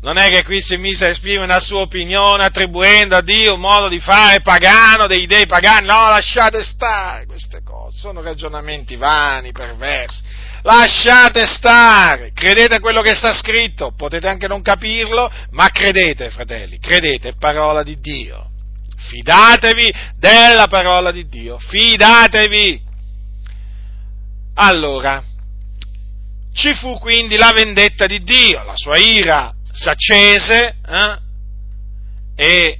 [0.02, 3.60] Non è che qui si mise a esprimere una sua opinione attribuendo a Dio un
[3.60, 5.88] modo di fare pagano, dei dei pagani.
[5.88, 10.22] No, lasciate stare queste cose, sono ragionamenti vani, perversi.
[10.62, 16.80] Lasciate stare, credete a quello che sta scritto, potete anche non capirlo, ma credete, fratelli,
[16.80, 18.52] credete, è parola di Dio.
[18.96, 22.82] Fidatevi della parola di Dio, fidatevi.
[24.56, 25.22] Allora,
[26.54, 31.18] ci fu quindi la vendetta di Dio, la sua ira s'accese eh?
[32.36, 32.80] e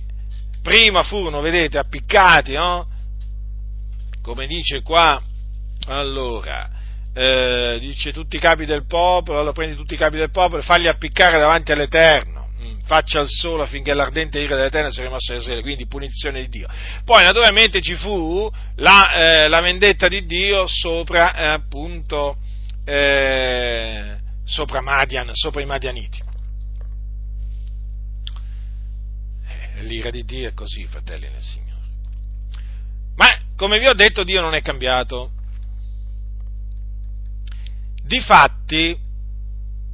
[0.62, 2.88] prima furono, vedete, appiccati, no?
[4.22, 5.22] Come dice qua,
[5.88, 6.70] allora,
[7.14, 10.66] eh, dice tutti i capi del popolo, allora prendi tutti i capi del popolo e
[10.66, 15.40] fagli appiccare davanti all'Eterno, mm, faccia il sole affinché l'ardente ira dell'Eterno sia rimossa da
[15.40, 16.68] Israele, quindi punizione di Dio.
[17.04, 22.38] Poi naturalmente ci fu la, eh, la vendetta di Dio sopra, eh, appunto,
[22.86, 26.29] eh, sopra Madian, sopra i Madianiti.
[29.82, 31.82] L'ira di Dio è così, fratelli nel Signore.
[33.16, 35.32] Ma, come vi ho detto, Dio non è cambiato.
[38.04, 38.98] Difatti,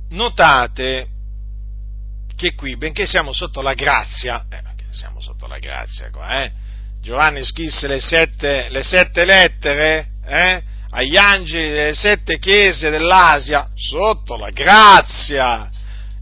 [0.10, 1.10] notate
[2.36, 4.62] che qui, benché siamo sotto la grazia, eh,
[4.92, 6.52] siamo sotto la grazia qua, eh,
[7.02, 14.38] Giovanni scrisse le sette, le sette lettere, eh, agli angeli delle sette chiese dell'Asia, sotto
[14.38, 15.70] la grazia,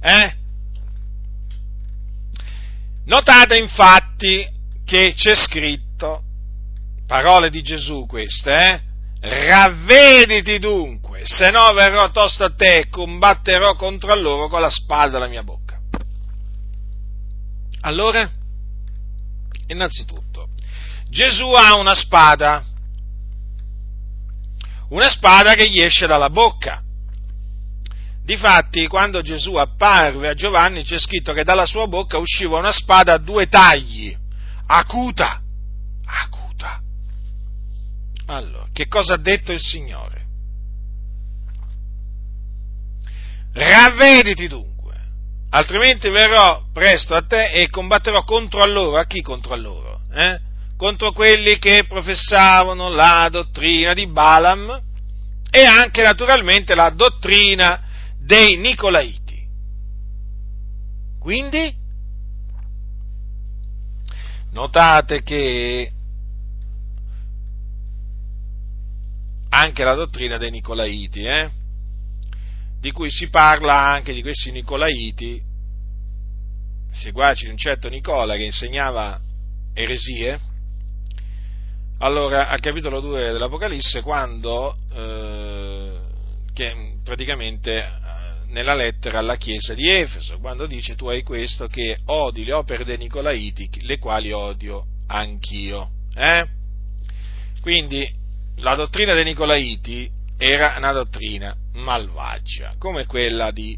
[0.01, 0.35] eh,
[3.05, 4.47] Notate infatti
[4.85, 6.23] che c'è scritto,
[7.05, 8.81] parole di Gesù queste, eh?
[9.19, 15.11] Ravvediti dunque, se no verrò tosto a te e combatterò contro loro con la spada
[15.11, 15.79] della mia bocca.
[17.81, 18.29] Allora,
[19.67, 20.49] innanzitutto,
[21.09, 22.63] Gesù ha una spada,
[24.89, 26.82] una spada che gli esce dalla bocca.
[28.23, 33.13] Difatti, quando Gesù apparve a Giovanni, c'è scritto che dalla sua bocca usciva una spada
[33.13, 34.15] a due tagli,
[34.67, 35.41] acuta,
[36.05, 36.81] acuta.
[38.27, 40.21] Allora, che cosa ha detto il Signore?
[43.51, 44.95] Ravvediti dunque,
[45.49, 48.97] altrimenti verrò presto a te e combatterò contro a loro.
[48.97, 50.01] A chi contro a loro?
[50.13, 50.39] Eh?
[50.77, 54.81] Contro quelli che professavano la dottrina di Balaam
[55.51, 57.91] e anche naturalmente la dottrina
[58.23, 59.47] dei Nicolaiti.
[61.19, 61.75] Quindi,
[64.51, 65.91] notate che
[69.49, 71.49] anche la dottrina dei Nicolaiti, eh?
[72.79, 75.41] di cui si parla anche di questi Nicolaiti,
[76.91, 79.19] seguaci di un certo Nicola che insegnava
[79.73, 80.39] eresie,
[81.99, 85.99] allora al capitolo 2 dell'Apocalisse, quando eh,
[86.53, 88.01] che praticamente
[88.53, 92.85] nella lettera alla chiesa di Efeso, quando dice tu hai questo che odi le opere
[92.85, 95.89] dei Nicolaiti, le quali odio anch'io.
[96.15, 96.47] Eh?
[97.61, 98.07] Quindi
[98.57, 103.75] la dottrina dei Nicolaiti era una dottrina malvagia, come quella di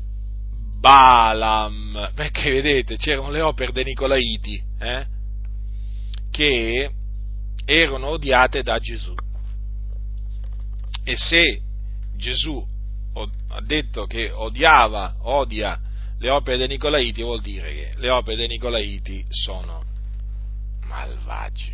[0.77, 5.05] Balaam, perché vedete c'erano le opere dei Nicolaiti eh,
[6.29, 6.91] che
[7.63, 9.13] erano odiate da Gesù.
[11.05, 11.61] E se
[12.17, 12.73] Gesù
[13.55, 15.79] ha detto che odiava, odia
[16.19, 19.81] le opere dei Nicolaiti, vuol dire che le opere dei Nicolaiti sono
[20.87, 21.73] malvagie.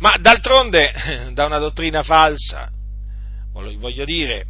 [0.00, 2.68] Ma d'altronde, da una dottrina falsa,
[3.52, 4.46] voglio dire,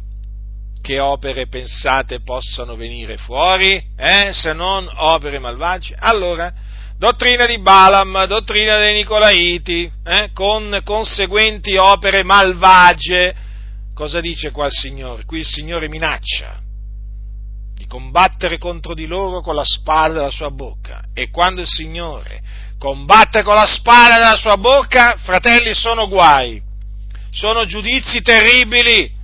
[0.81, 5.95] che opere pensate possano venire fuori, eh, se non opere malvagie?
[5.97, 6.51] Allora,
[6.97, 13.35] dottrina di Balaam, dottrina dei Nicolaiti, eh, con conseguenti opere malvagie.
[13.93, 15.23] Cosa dice qua il Signore?
[15.25, 16.62] Qui il Signore minaccia
[17.83, 21.03] di combattere contro di loro con la spada della sua bocca.
[21.13, 22.41] E quando il Signore
[22.79, 26.61] combatte con la spada della sua bocca, fratelli, sono guai,
[27.29, 29.21] sono giudizi terribili.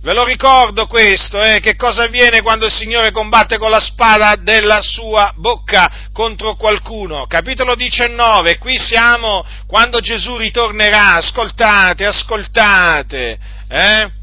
[0.00, 4.36] Ve lo ricordo questo, eh, che cosa avviene quando il Signore combatte con la spada
[4.36, 7.26] della sua bocca contro qualcuno.
[7.26, 13.38] Capitolo 19, qui siamo quando Gesù ritornerà, ascoltate, ascoltate,
[13.68, 14.17] eh?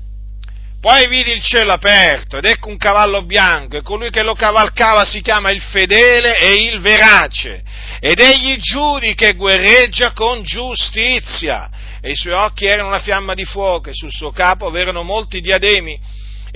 [0.86, 5.04] Poi vidi il cielo aperto ed ecco un cavallo bianco e colui che lo cavalcava
[5.04, 7.64] si chiama il fedele e il verace
[8.00, 11.72] ed egli giudica e guerreggia con giustizia.
[12.00, 15.40] E i suoi occhi erano una fiamma di fuoco e sul suo capo v'erano molti
[15.40, 16.00] diademi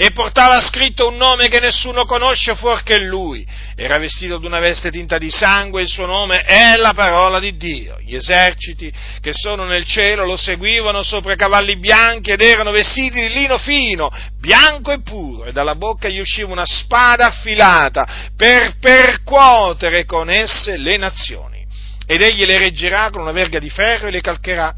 [0.01, 3.45] e portava scritto un nome che nessuno conosce fuorché lui.
[3.75, 7.57] Era vestito di una veste tinta di sangue il suo nome è la parola di
[7.57, 7.97] Dio.
[7.99, 8.89] Gli eserciti
[9.19, 14.09] che sono nel cielo lo seguivano sopra cavalli bianchi ed erano vestiti di lino fino,
[14.39, 20.77] bianco e puro, e dalla bocca gli usciva una spada affilata per percuotere con esse
[20.77, 21.65] le nazioni.
[22.07, 24.73] Ed egli le reggerà con una verga di ferro e le calcherà,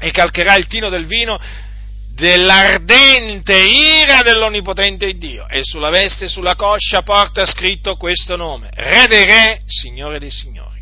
[0.00, 1.38] e calcherà il tino del vino
[2.14, 9.06] dell'ardente ira dell'Onnipotente Dio e sulla veste e sulla coscia porta scritto questo nome, Re
[9.08, 10.80] dei Re, Signore dei Signori.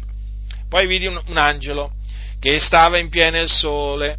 [0.69, 1.93] Poi vidi un, un angelo
[2.39, 4.19] che stava in piena il sole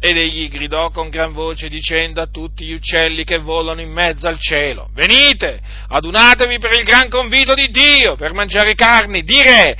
[0.00, 4.28] ed egli gridò con gran voce dicendo a tutti gli uccelli che volano in mezzo
[4.28, 9.76] al cielo, venite, adunatevi per il gran convito di Dio, per mangiare carni di re,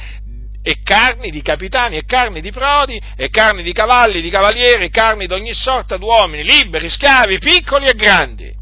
[0.68, 4.90] e carni di capitani, e carni di prodi, e carni di cavalli, di cavalieri, e
[4.90, 8.54] carni di ogni sorta d'uomini, liberi, schiavi, piccoli e grandi.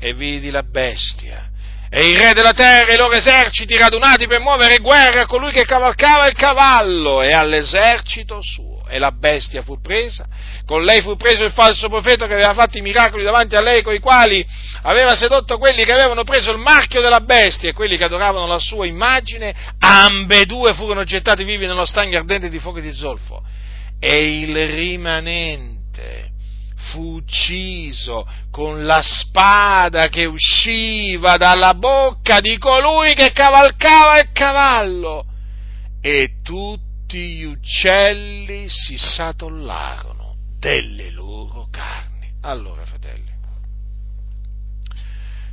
[0.00, 1.48] E vidi la bestia,
[1.88, 5.52] e il re della terra e i loro eserciti radunati per muovere guerra a colui
[5.52, 10.26] che cavalcava il cavallo e all'esercito suo e la bestia fu presa,
[10.66, 13.82] con lei fu preso il falso profeta che aveva fatto i miracoli davanti a lei,
[13.82, 14.44] con i quali
[14.82, 18.58] aveva sedotto quelli che avevano preso il marchio della bestia e quelli che adoravano la
[18.58, 23.42] sua immagine, ambedue furono gettati vivi nello stagno ardente di fuoco di zolfo.
[24.00, 26.30] E il rimanente
[26.90, 35.26] fu ucciso con la spada che usciva dalla bocca di colui che cavalcava il cavallo.
[36.02, 42.32] E tutti tutti gli uccelli si satollarono delle loro carni.
[42.42, 43.32] Allora, fratelli,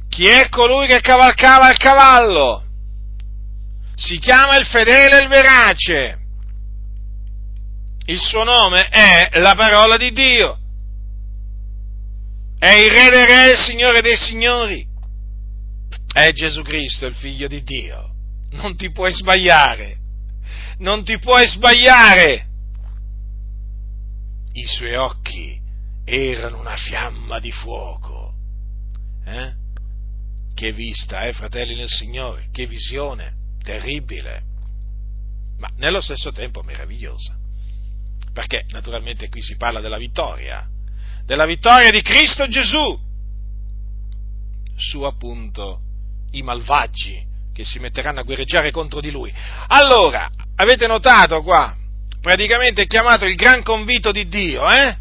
[0.07, 2.63] chi è colui che cavalcava il cavallo?
[3.95, 6.19] Si chiama il fedele e il verace.
[8.05, 10.59] Il suo nome è la parola di Dio.
[12.59, 14.87] È il re dei re, il signore dei signori.
[16.13, 18.11] È Gesù Cristo, il figlio di Dio.
[18.51, 20.05] Non ti puoi sbagliare
[20.79, 22.45] non ti puoi sbagliare.
[24.53, 25.59] I suoi occhi
[26.03, 28.33] erano una fiamma di fuoco.
[29.25, 29.53] Eh?
[30.53, 34.43] Che vista, eh, fratelli nel Signore, che visione terribile,
[35.57, 37.35] ma nello stesso tempo meravigliosa.
[38.33, 40.67] Perché naturalmente qui si parla della vittoria,
[41.25, 43.05] della vittoria di Cristo Gesù
[44.75, 45.81] su appunto
[46.31, 47.26] i malvagi
[47.57, 49.33] che si metteranno a guerreggiare contro di lui.
[49.69, 51.75] Allora, avete notato qua?
[52.21, 54.95] Praticamente è chiamato il gran convito di Dio, eh?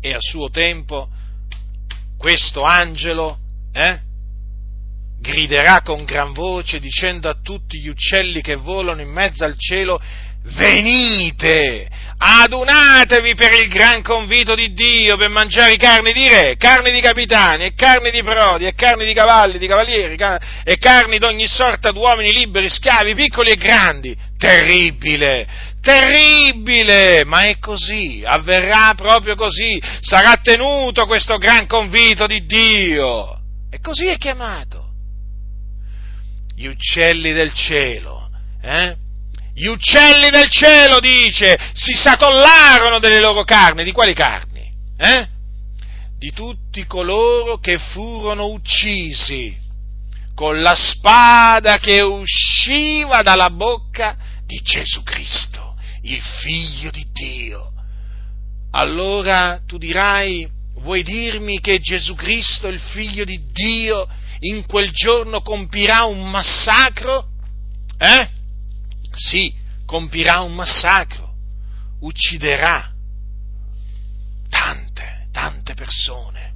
[0.00, 1.08] E a suo tempo
[2.16, 3.36] questo angelo,
[3.72, 4.00] eh?
[5.18, 10.00] griderà con gran voce dicendo a tutti gli uccelli che volano in mezzo al cielo
[10.56, 11.88] venite,
[12.22, 17.64] adunatevi per il gran convito di Dio per mangiare carne di re, carne di capitani,
[17.64, 20.16] e carne di prodi, e carne di cavalli, di cavalieri,
[20.64, 24.16] e carne di ogni sorta di uomini liberi, schiavi, piccoli e grandi.
[24.36, 25.46] Terribile,
[25.80, 33.38] terribile, ma è così, avverrà proprio così, sarà tenuto questo gran convito di Dio.
[33.70, 34.88] E così è chiamato.
[36.54, 38.28] Gli uccelli del cielo,
[38.62, 39.08] eh?
[39.54, 43.84] Gli uccelli del cielo, dice, si satollarono delle loro carni.
[43.84, 44.70] Di quali carni?
[44.96, 45.28] Eh?
[46.18, 49.56] Di tutti coloro che furono uccisi
[50.34, 57.72] con la spada che usciva dalla bocca di Gesù Cristo, il figlio di Dio.
[58.72, 64.08] Allora tu dirai, vuoi dirmi che Gesù Cristo, il figlio di Dio,
[64.40, 67.26] in quel giorno compirà un massacro?
[67.98, 68.28] Eh?
[69.12, 69.54] Sì,
[69.86, 71.34] compirà un massacro,
[72.00, 72.92] ucciderà
[74.48, 76.54] tante, tante persone.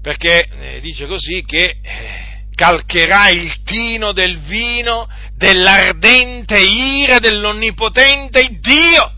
[0.00, 9.12] Perché eh, dice così che eh, calcherà il tino del vino dell'ardente ira dell'onnipotente Dio.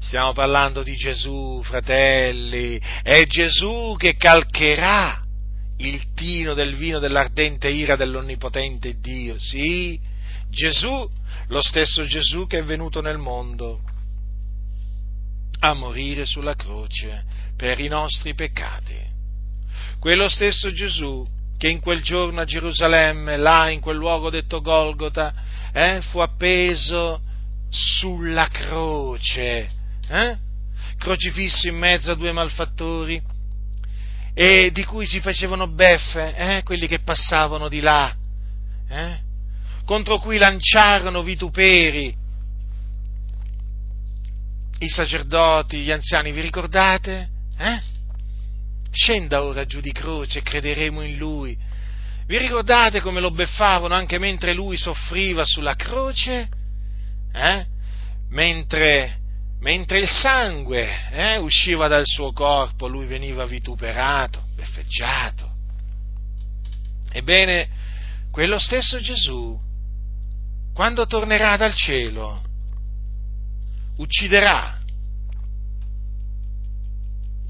[0.00, 5.19] Stiamo parlando di Gesù, fratelli, è Gesù che calcherà
[5.80, 9.38] il tino del vino dell'ardente ira dell'onnipotente Dio.
[9.38, 9.98] Sì,
[10.48, 11.08] Gesù,
[11.48, 13.80] lo stesso Gesù che è venuto nel mondo
[15.60, 17.24] a morire sulla croce
[17.56, 18.96] per i nostri peccati.
[19.98, 21.26] Quello stesso Gesù
[21.58, 25.34] che in quel giorno a Gerusalemme, là in quel luogo detto Golgota,
[25.72, 27.20] eh, fu appeso
[27.68, 29.70] sulla croce,
[30.08, 30.38] eh?
[30.96, 33.20] crocifisso in mezzo a due malfattori,
[34.34, 38.14] e di cui si facevano beffe eh, quelli che passavano di là,
[38.88, 39.18] eh,
[39.84, 42.14] contro cui lanciarono vituperi
[44.78, 47.28] i sacerdoti, gli anziani, vi ricordate?
[47.58, 47.80] Eh?
[48.90, 51.56] Scenda ora giù di croce crederemo in lui.
[52.26, 56.48] Vi ricordate come lo beffavano anche mentre lui soffriva sulla croce?
[57.32, 57.66] Eh?
[58.30, 59.19] Mentre
[59.60, 65.48] mentre il sangue eh, usciva dal suo corpo, lui veniva vituperato, beffeggiato.
[67.12, 67.68] Ebbene,
[68.30, 69.58] quello stesso Gesù,
[70.72, 72.40] quando tornerà dal cielo,
[73.96, 74.78] ucciderà,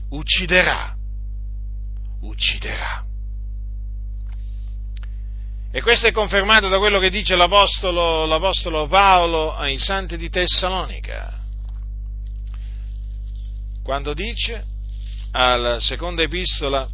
[0.08, 0.96] ucciderà,
[2.22, 3.04] ucciderà.
[5.72, 11.39] E questo è confermato da quello che dice l'Apostolo, l'Apostolo Paolo ai santi di Tessalonica
[13.90, 14.64] quando dice
[15.32, 16.88] alla seconda epistola,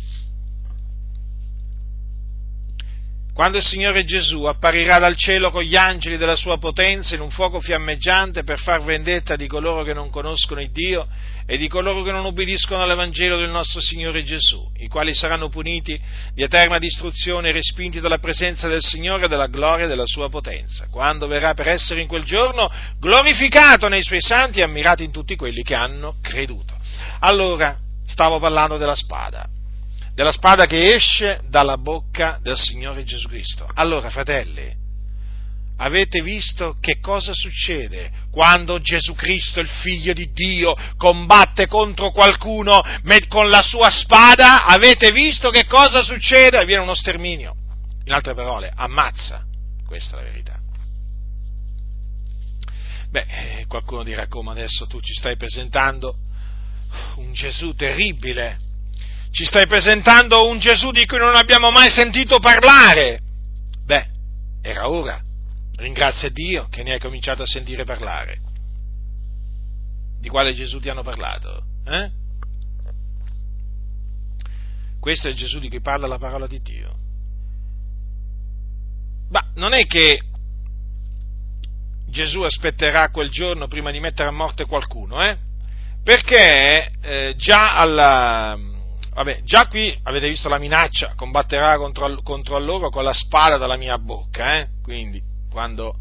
[3.35, 7.29] quando il Signore Gesù apparirà dal cielo con gli angeli della sua potenza in un
[7.29, 11.07] fuoco fiammeggiante per far vendetta di coloro che non conoscono il Dio
[11.45, 16.01] e di coloro che non ubbidiscono all'Evangelo del nostro Signore Gesù, i quali saranno puniti
[16.33, 20.87] di eterna distruzione e respinti dalla presenza del Signore e della gloria della sua potenza,
[20.91, 25.37] quando verrà per essere in quel giorno glorificato nei suoi santi e ammirato in tutti
[25.37, 26.76] quelli che hanno creduto.
[27.21, 29.49] Allora, stavo parlando della spada,
[30.15, 33.67] della spada che esce dalla bocca del Signore Gesù Cristo.
[33.75, 34.75] Allora, fratelli,
[35.79, 42.83] avete visto che cosa succede quando Gesù Cristo, il figlio di Dio, combatte contro qualcuno
[43.29, 44.65] con la sua spada?
[44.65, 46.65] Avete visto che cosa succede?
[46.65, 47.55] Viene uno sterminio.
[48.05, 49.45] In altre parole, ammazza.
[49.87, 50.59] Questa è la verità.
[53.11, 56.17] Beh, eh, qualcuno dirà come adesso tu ci stai presentando
[57.17, 58.59] un Gesù terribile.
[59.31, 63.21] Ci stai presentando un Gesù di cui non abbiamo mai sentito parlare.
[63.85, 64.07] Beh,
[64.63, 65.21] era ora.
[65.77, 68.39] Ringrazia Dio che ne hai cominciato a sentire parlare.
[70.19, 71.65] Di quale Gesù ti hanno parlato?
[71.85, 72.11] Eh?
[74.99, 76.97] Questo è il Gesù di cui parla la parola di Dio.
[79.29, 80.21] Ma non è che
[82.09, 85.37] Gesù aspetterà quel giorno prima di mettere a morte qualcuno, eh?
[86.07, 88.57] Perché eh, già, alla,
[89.13, 93.77] vabbè, già qui avete visto la minaccia, combatterà contro, contro loro con la spada dalla
[93.77, 94.69] mia bocca, eh?
[94.85, 95.97] quindi quando,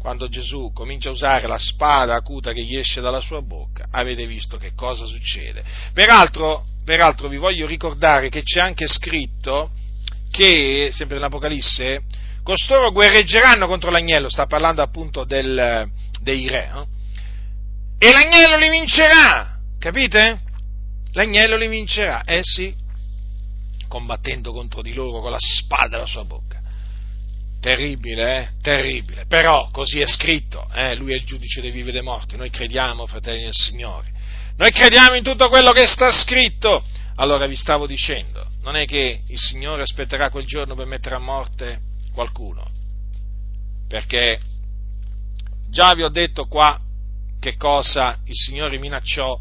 [0.00, 4.26] quando Gesù comincia a usare la spada acuta che gli esce dalla sua bocca, avete
[4.26, 5.62] visto che cosa succede.
[5.92, 9.70] Peraltro, peraltro vi voglio ricordare che c'è anche scritto
[10.32, 12.00] che, sempre nell'Apocalisse,
[12.42, 15.88] costoro guerreggeranno contro l'agnello, sta parlando appunto del,
[16.22, 16.88] dei re, no?
[18.04, 20.38] E l'agnello li vincerà, capite?
[21.12, 22.74] L'agnello li vincerà, eh sì,
[23.88, 26.60] combattendo contro di loro con la spada della sua bocca.
[27.62, 28.48] Terribile, eh?
[28.60, 29.24] Terribile.
[29.24, 30.94] Però così è scritto, eh?
[30.96, 32.36] Lui è il giudice dei vivi e dei morti.
[32.36, 34.12] Noi crediamo, fratelli del Signore.
[34.58, 36.84] Noi crediamo in tutto quello che sta scritto.
[37.14, 41.20] Allora vi stavo dicendo, non è che il Signore aspetterà quel giorno per mettere a
[41.20, 41.80] morte
[42.12, 42.70] qualcuno.
[43.88, 44.38] Perché
[45.70, 46.78] già vi ho detto qua
[47.44, 49.38] che cosa il Signore minacciò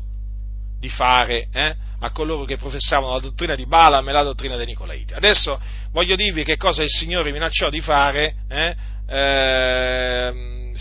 [0.78, 4.66] di fare eh, a coloro che professavano la dottrina di Balaam e la dottrina dei
[4.66, 5.14] Nicolaiti.
[5.14, 5.58] Adesso
[5.91, 8.76] voglio dirvi che cosa il Signore minacciò di fare, eh,
[9.08, 10.74] eh,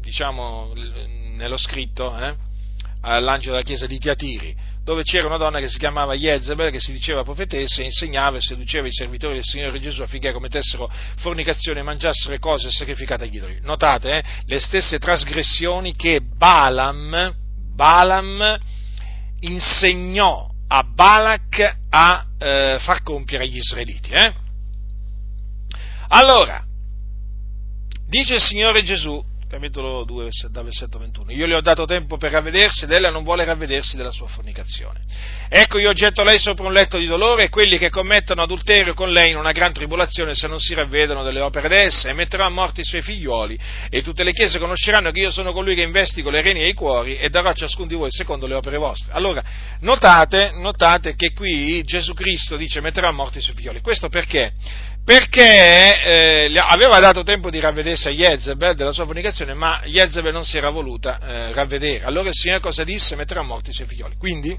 [0.00, 0.72] diciamo,
[1.34, 2.36] nello scritto, eh,
[3.00, 4.56] all'angelo della chiesa di Tiatiri,
[4.88, 8.40] dove c'era una donna che si chiamava Jezebel, che si diceva profetessa e insegnava e
[8.40, 13.58] seduceva i servitori del Signore Gesù affinché commettessero fornicazione e mangiassero cose sacrificate agli idoli.
[13.60, 17.34] Notate, eh, le stesse trasgressioni che Balaam,
[17.74, 18.58] Balaam
[19.40, 24.12] insegnò a Balak a eh, far compiere agli israeliti.
[24.12, 24.32] Eh?
[26.08, 26.64] Allora,
[28.08, 31.32] dice il Signore Gesù, capitolo 2, dal versetto 21.
[31.32, 35.00] Io le ho dato tempo per ravvedersi ed ella non vuole ravvedersi della sua fornicazione.
[35.48, 39.10] Ecco io getto lei sopra un letto di dolore e quelli che commettono adulterio con
[39.10, 42.50] lei in una gran tribolazione se non si ravvedono delle opere d'esse e metterò a
[42.50, 46.28] morte i suoi figlioli e tutte le chiese conosceranno che io sono colui che investigo
[46.28, 49.12] le reni e i cuori e darò a ciascuno di voi secondo le opere vostre.
[49.12, 49.42] Allora,
[49.80, 53.80] notate, notate che qui Gesù Cristo dice metterò a morte i suoi figlioli.
[53.80, 54.52] Questo perché?
[55.08, 56.04] Perché
[56.50, 60.58] eh, aveva dato tempo di ravvedersi a Jezebel della sua fornicazione, ma Jezebel non si
[60.58, 62.04] era voluta eh, ravvedere.
[62.04, 63.16] Allora il Signore cosa disse?
[63.16, 64.16] Metterà a morte i suoi figlioli.
[64.16, 64.54] Quindi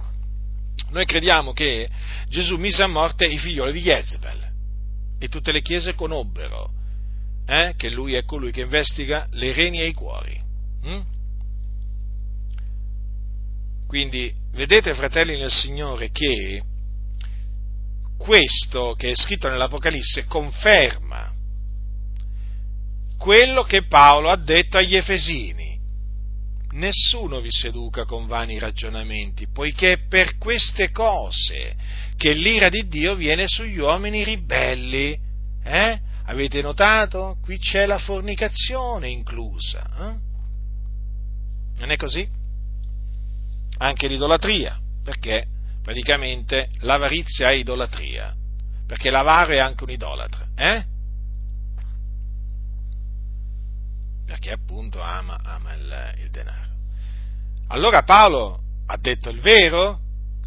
[0.89, 1.87] noi crediamo che
[2.29, 4.51] Gesù mise a morte i figlioli di Jezebel
[5.19, 6.71] e tutte le chiese conobbero
[7.45, 10.41] eh, che lui è colui che investiga le reni e i cuori.
[10.81, 11.01] Hm?
[13.85, 16.63] Quindi vedete, fratelli nel Signore, che
[18.19, 21.31] questo che è scritto nell'Apocalisse conferma
[23.17, 25.77] quello che Paolo ha detto agli Efesini.
[26.71, 31.75] Nessuno vi seduca con vani ragionamenti, poiché è per queste cose
[32.15, 35.17] che l'ira di Dio viene sugli uomini ribelli.
[35.63, 35.99] Eh?
[36.25, 37.37] Avete notato?
[37.41, 39.83] Qui c'è la fornicazione inclusa.
[39.97, 40.17] Eh?
[41.79, 42.27] Non è così?
[43.79, 45.45] Anche l'idolatria, perché
[45.81, 48.35] praticamente l'avarizia è idolatria,
[48.85, 50.85] perché l'avaro è anche un idolatra, eh?
[54.25, 56.69] Perché appunto ama, ama il, il denaro.
[57.67, 59.99] Allora Paolo ha detto il vero?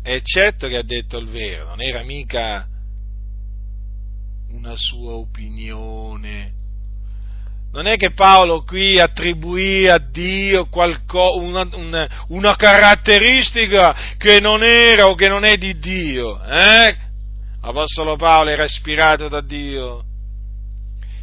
[0.03, 2.68] È certo che ha detto il vero, non era mica
[4.49, 6.62] una sua opinione
[7.73, 14.62] non è che Paolo qui attribuì a Dio qualco, una, una, una, caratteristica che non
[14.62, 16.43] era o che non è di Dio.
[16.45, 16.97] Eh?
[17.62, 20.05] L'Apostolo Paolo era ispirato da Dio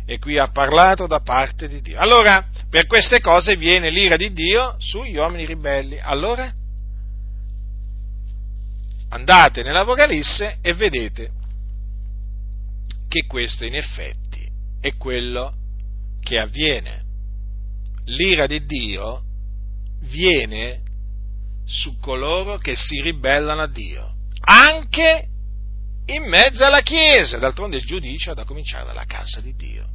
[0.05, 1.99] e qui ha parlato da parte di Dio.
[1.99, 5.99] Allora, per queste cose viene l'ira di Dio sugli uomini ribelli.
[6.01, 6.51] Allora,
[9.09, 11.29] andate nell'Apocalisse e vedete
[13.07, 14.49] che questo in effetti
[14.81, 15.53] è quello
[16.21, 17.03] che avviene.
[18.05, 19.23] L'ira di Dio
[20.01, 20.81] viene
[21.65, 25.27] su coloro che si ribellano a Dio, anche
[26.05, 29.87] in mezzo alla Chiesa, d'altronde il giudizio ha da cominciare dalla casa di Dio.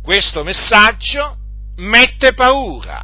[0.00, 1.36] Questo messaggio
[1.76, 3.02] mette paura,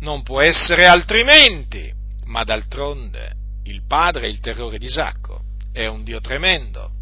[0.00, 1.92] non può essere altrimenti,
[2.24, 3.32] ma d'altronde
[3.64, 5.42] il padre è il terrore di Isacco,
[5.72, 6.92] è un Dio tremendo,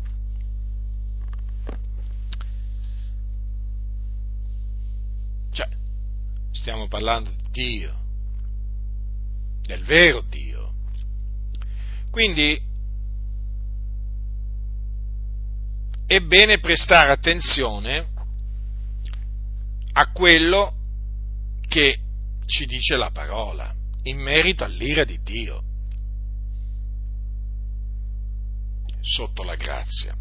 [6.55, 8.01] stiamo parlando di Dio,
[9.63, 10.73] del vero Dio.
[12.11, 12.61] Quindi
[16.07, 18.13] è bene prestare attenzione
[19.93, 20.77] a quello
[21.67, 21.99] che
[22.47, 25.63] ci dice la parola in merito all'ira di Dio
[29.01, 30.17] sotto la grazia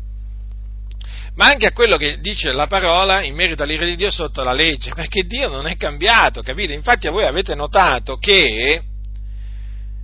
[1.36, 4.54] ma anche a quello che dice la parola in merito all'ira di Dio sotto la
[4.54, 6.74] legge, perché Dio non è cambiato, capite?
[6.74, 8.82] Infatti voi avete notato che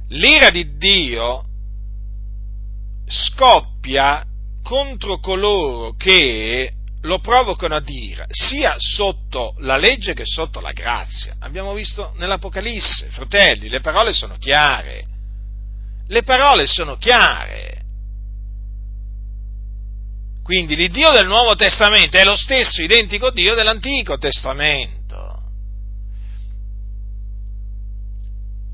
[0.09, 1.43] l'ira di Dio
[3.07, 4.23] scoppia
[4.63, 6.71] contro coloro che
[7.03, 11.35] lo provocano a dire, sia sotto la legge che sotto la grazia.
[11.39, 15.05] Abbiamo visto nell'Apocalisse, fratelli, le parole sono chiare.
[16.07, 17.83] Le parole sono chiare.
[20.49, 25.43] Quindi l'Iddio del Nuovo Testamento è lo stesso identico Dio dell'Antico Testamento.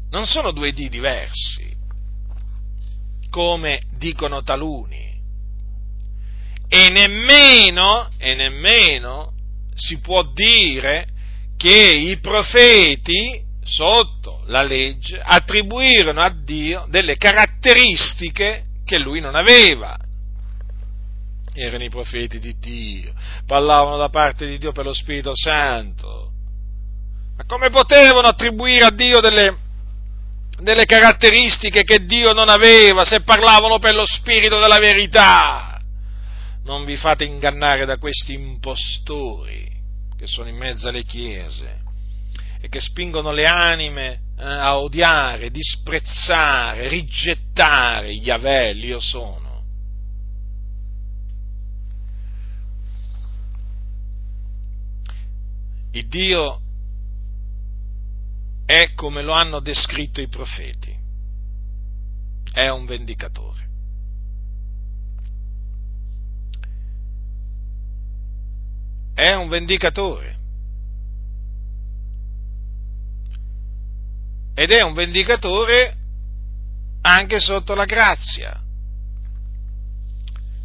[0.10, 1.76] Non sono due Dio diversi,
[3.30, 5.20] come dicono taluni.
[6.70, 9.34] E nemmeno, e nemmeno
[9.74, 11.08] si può dire
[11.58, 20.05] che i profeti sotto la legge attribuirono a Dio delle caratteristiche che lui non aveva.
[21.58, 23.14] Erano i profeti di Dio,
[23.48, 26.32] parlavano da parte di Dio per lo Spirito Santo.
[27.38, 29.58] Ma come potevano attribuire a Dio delle,
[30.60, 35.82] delle caratteristiche che Dio non aveva se parlavano per lo Spirito della verità?
[36.66, 39.72] Non vi fate ingannare da questi impostori
[40.18, 41.84] che sono in mezzo alle chiese
[42.60, 49.45] e che spingono le anime eh, a odiare, disprezzare, rigettare Yahweh, io sono.
[55.96, 56.62] Il Dio
[58.66, 60.94] è come lo hanno descritto i profeti,
[62.52, 63.64] è un vendicatore.
[69.14, 70.36] È un vendicatore.
[74.58, 75.98] ed è un vendicatore
[77.02, 78.60] anche sotto la grazia.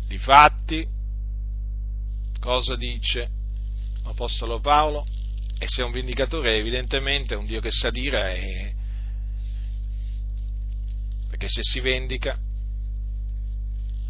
[0.06, 0.86] Difatti,
[2.38, 3.30] cosa dice
[4.04, 5.04] l'Apostolo Paolo?
[5.62, 8.74] E se è un vendicatore, evidentemente è un Dio che sa dire, e...
[11.28, 12.34] perché se si vendica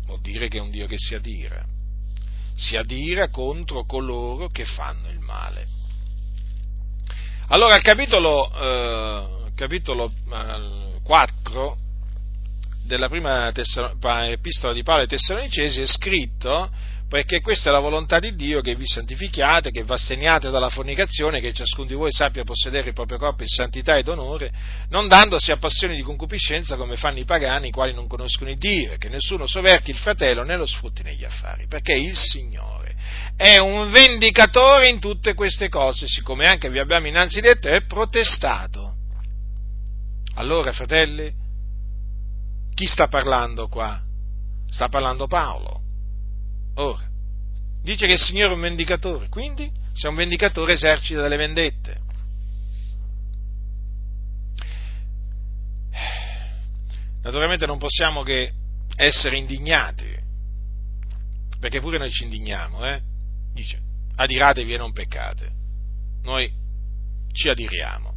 [0.06, 1.66] vuol dire che è un Dio che si adira,
[2.54, 5.66] si adira contro coloro che fanno il male.
[7.48, 10.12] Allora, al capitolo eh, capitolo
[11.02, 11.76] 4 eh,
[12.84, 16.70] della prima epistola di Paolo ai Tessalonicesi è scritto
[17.10, 21.40] perché questa è la volontà di Dio che vi santifichiate, che vi assegniate dalla fornicazione,
[21.40, 24.52] che ciascuno di voi sappia possedere il proprio corpo in santità ed onore,
[24.90, 28.58] non dandosi a passioni di concupiscenza come fanno i pagani, i quali non conoscono il
[28.58, 32.94] Dio, che nessuno soverchi il fratello né lo sfrutti negli affari, perché il Signore
[33.36, 38.94] è un vendicatore in tutte queste cose, siccome anche vi abbiamo innanzi detto, è protestato
[40.34, 41.30] allora, fratelli,
[42.72, 44.00] chi sta parlando qua?
[44.68, 45.79] Sta parlando Paolo.
[46.74, 47.08] Ora,
[47.82, 52.00] dice che il Signore è un vendicatore, quindi se è un vendicatore esercita delle vendette.
[57.22, 58.52] Naturalmente non possiamo che
[58.96, 60.08] essere indignati,
[61.58, 63.00] perché pure noi ci indigniamo, eh?
[63.52, 63.80] Dice,
[64.16, 65.50] adiratevi e non peccate.
[66.22, 66.50] Noi
[67.32, 68.10] ci adiriamo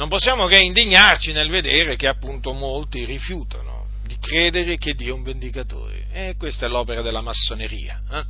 [0.00, 5.16] non possiamo che indignarci nel vedere che appunto molti rifiutano di credere che Dio è
[5.16, 5.99] un vendicatore.
[6.12, 8.24] E questa è l'opera della massoneria, eh?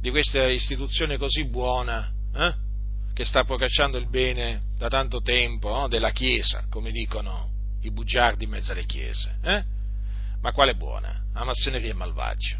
[0.00, 2.54] di questa istituzione così buona, eh?
[3.12, 5.88] che sta procacciando il bene da tanto tempo, no?
[5.88, 9.36] della Chiesa, come dicono i bugiardi in mezzo alle chiese.
[9.42, 9.64] Eh?
[10.40, 11.24] Ma quale buona?
[11.32, 12.58] La massoneria è malvagio.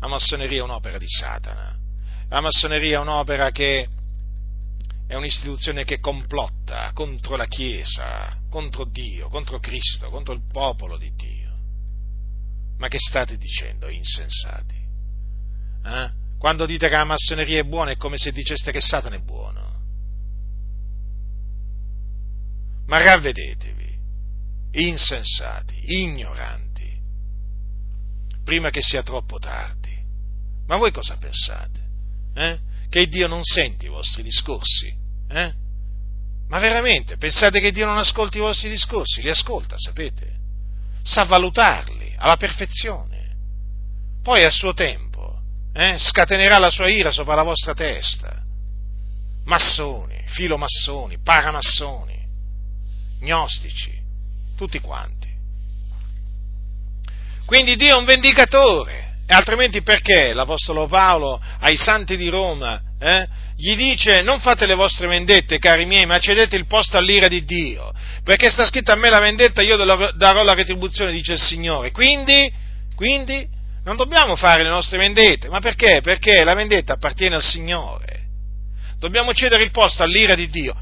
[0.00, 1.76] La massoneria è un'opera di Satana.
[2.28, 3.88] La massoneria è un'opera che
[5.06, 11.12] è un'istituzione che complotta contro la Chiesa, contro Dio, contro Cristo, contro il popolo di
[11.14, 11.35] Dio.
[12.78, 14.76] Ma che state dicendo, insensati?
[15.84, 16.10] Eh?
[16.38, 19.64] Quando dite che la massoneria è buona è come se diceste che Satana è buono.
[22.86, 23.98] Ma ravvedetevi,
[24.72, 27.00] insensati, ignoranti,
[28.44, 29.94] prima che sia troppo tardi.
[30.66, 31.84] Ma voi cosa pensate?
[32.34, 32.58] Eh?
[32.88, 34.94] che Dio non sente i vostri discorsi?
[35.28, 35.52] Eh?
[36.48, 39.20] Ma veramente, pensate che Dio non ascolti i vostri discorsi?
[39.22, 40.34] Li ascolta, sapete?
[41.02, 43.34] Sa valutarli alla perfezione.
[44.22, 45.40] Poi a suo tempo
[45.72, 48.42] eh, scatenerà la sua ira sopra la vostra testa.
[49.44, 52.18] Massoni, filomassoni, paramassoni,
[53.20, 53.92] gnostici,
[54.56, 55.32] tutti quanti.
[57.44, 63.26] Quindi Dio è un vendicatore e altrimenti perché l'Apostolo Paolo ai santi di Roma eh,
[63.56, 67.44] gli dice non fate le vostre vendette, cari miei, ma cedete il posto all'ira di
[67.44, 67.92] Dio,
[68.22, 71.90] perché sta scritto a me la vendetta, io darò la retribuzione, dice il Signore.
[71.90, 72.52] Quindi,
[72.94, 73.46] quindi
[73.84, 76.00] non dobbiamo fare le nostre vendette, ma perché?
[76.02, 78.24] Perché la vendetta appartiene al Signore.
[78.98, 80.74] Dobbiamo cedere il posto all'ira di Dio.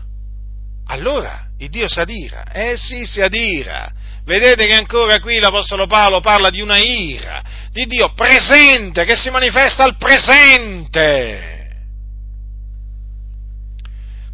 [0.86, 2.45] Allora, il Dio si adira.
[2.53, 3.93] Eh sì, si adira.
[4.24, 9.31] Vedete che ancora qui l'Apostolo Paolo parla di una ira di Dio presente, che si
[9.31, 11.53] manifesta al presente.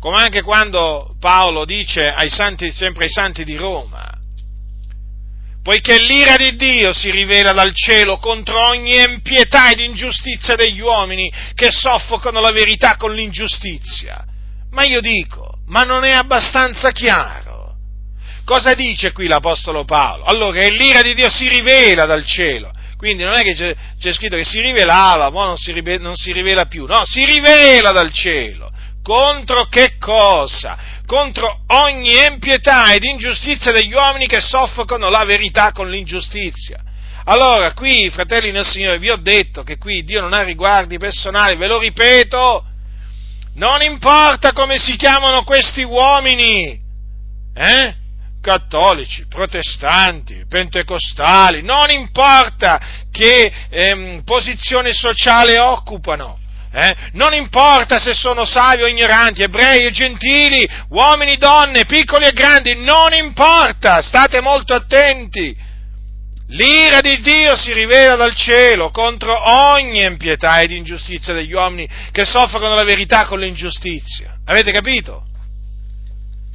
[0.01, 4.11] Come anche quando Paolo dice ai santi, sempre ai santi di Roma,
[5.63, 11.31] poiché l'ira di Dio si rivela dal cielo contro ogni impietà ed ingiustizia degli uomini
[11.55, 14.25] che soffocano la verità con l'ingiustizia.
[14.71, 17.75] Ma io dico, ma non è abbastanza chiaro?
[18.47, 20.25] Cosa dice qui l'Apostolo Paolo?
[20.25, 22.73] Allora, l'ira di Dio si rivela dal cielo.
[22.97, 26.67] Quindi non è che c'è, scritto che si rivelava, ma si, rivela, non si rivela
[26.67, 28.71] più, no, si rivela dal cielo.
[29.03, 30.79] Contro che cosa?
[31.07, 36.79] Contro ogni empietà ed ingiustizia degli uomini che soffocano la verità con l'ingiustizia.
[37.25, 41.57] Allora, qui, fratelli nel Signore, vi ho detto che qui Dio non ha riguardi personali,
[41.57, 42.65] ve lo ripeto,
[43.55, 46.81] non importa come si chiamano questi uomini,
[47.55, 47.95] eh?
[48.41, 56.39] cattolici, protestanti, pentecostali, non importa che ehm, posizione sociale occupano,
[56.73, 56.97] eh?
[57.13, 62.77] non importa se sono savi o ignoranti, ebrei e gentili, uomini, donne, piccoli e grandi,
[62.77, 65.69] non importa, state molto attenti.
[66.49, 69.33] L'ira di Dio si rivela dal cielo contro
[69.73, 74.37] ogni impietà ed ingiustizia degli uomini che soffrono la verità con l'ingiustizia.
[74.47, 75.27] Avete capito?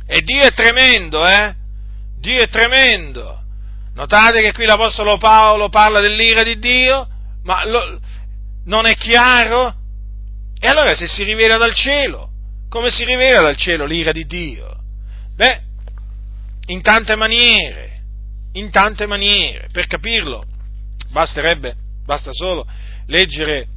[0.07, 1.55] E Dio è tremendo, eh?
[2.19, 3.41] Dio è tremendo.
[3.95, 7.07] Notate che qui l'Apostolo Paolo parla dell'ira di Dio,
[7.43, 7.99] ma lo,
[8.65, 9.83] non è chiaro?
[10.65, 12.29] E allora se si rivela dal cielo,
[12.69, 14.75] come si rivela dal cielo l'ira di Dio?
[15.35, 15.61] Beh,
[16.67, 17.95] in tante maniere
[18.55, 19.69] in tante maniere.
[19.71, 20.43] Per capirlo,
[21.11, 21.75] basterebbe,
[22.05, 22.65] basta solo
[23.07, 23.67] leggere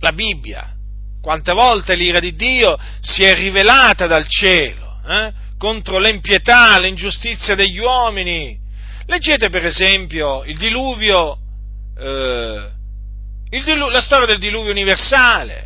[0.00, 0.72] la Bibbia.
[1.20, 5.32] Quante volte l'ira di Dio si è rivelata dal cielo eh?
[5.58, 8.58] contro l'impietà, l'ingiustizia degli uomini.
[9.06, 11.38] Leggete per esempio il diluvio,
[11.98, 12.70] eh,
[13.50, 15.65] il dilu- la storia del diluvio universale,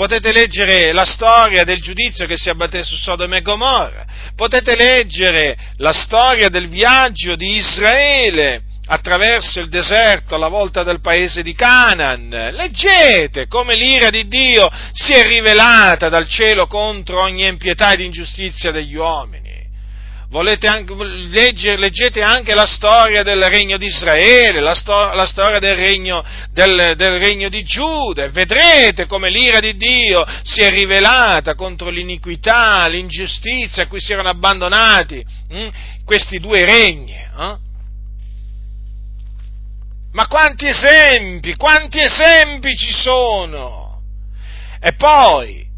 [0.00, 5.54] potete leggere la storia del giudizio che si abbatté su Sodoma e Gomorra, potete leggere
[5.76, 12.30] la storia del viaggio di Israele attraverso il deserto alla volta del paese di Canaan.
[12.30, 18.70] Leggete come l'ira di Dio si è rivelata dal cielo contro ogni impietà ed ingiustizia
[18.70, 19.39] degli uomini
[20.68, 25.74] anche, leggere, leggete anche la storia del regno di Israele, la, sto, la storia del
[25.74, 31.90] regno, del, del regno, di Giuda, vedrete come l'ira di Dio si è rivelata contro
[31.90, 35.68] l'iniquità, l'ingiustizia a cui si erano abbandonati hm,
[36.04, 37.14] questi due regni.
[37.14, 37.56] Eh?
[40.12, 44.02] Ma quanti esempi, quanti esempi ci sono!
[44.80, 45.69] E poi,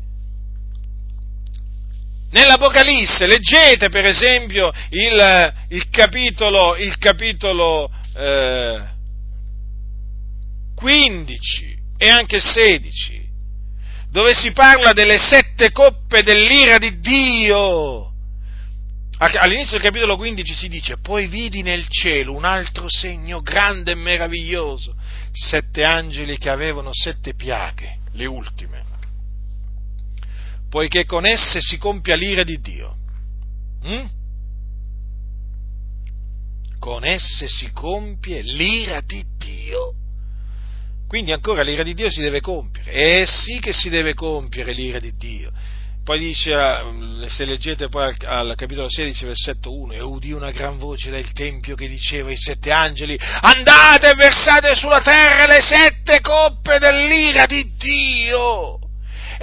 [2.33, 8.83] Nell'Apocalisse leggete per esempio il, il capitolo, il capitolo eh,
[10.75, 13.29] 15 e anche 16,
[14.11, 18.11] dove si parla delle sette coppe dell'ira di Dio.
[19.19, 23.95] All'inizio del capitolo 15 si dice, poi vidi nel cielo un altro segno grande e
[23.95, 24.97] meraviglioso,
[25.33, 28.82] sette angeli che avevano sette piaghe, le ultime
[30.73, 32.97] poiché con esse si compia l'ira di Dio.
[33.87, 34.07] Mm?
[36.79, 39.93] Con esse si compie l'ira di Dio.
[41.07, 42.91] Quindi ancora l'ira di Dio si deve compiere.
[42.91, 45.53] E sì che si deve compiere l'ira di Dio.
[46.03, 50.79] Poi dice, eh, se leggete poi al, capitolo 16, versetto 1, e udì una gran
[50.79, 56.23] voce dal Tempio che diceva ai sette angeli, andate e versate sulla terra le sette
[56.23, 58.82] coppe dell'ira di Dio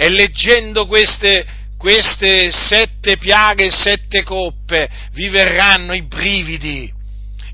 [0.01, 1.45] e leggendo queste,
[1.77, 6.89] queste sette piaghe, sette coppe, vi verranno i brividi.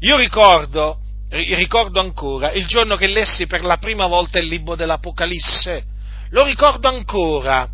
[0.01, 0.99] Io ricordo,
[1.29, 5.85] ricordo ancora il giorno che lessi per la prima volta il libro dell'Apocalisse,
[6.29, 7.67] lo ricordo ancora.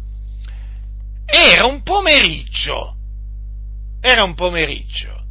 [1.25, 2.95] Era un pomeriggio,
[3.99, 5.25] era un pomeriggio,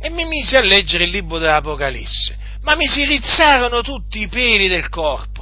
[0.00, 4.66] e mi misi a leggere il libro dell'Apocalisse, ma mi si rizzarono tutti i peli
[4.66, 5.33] del corpo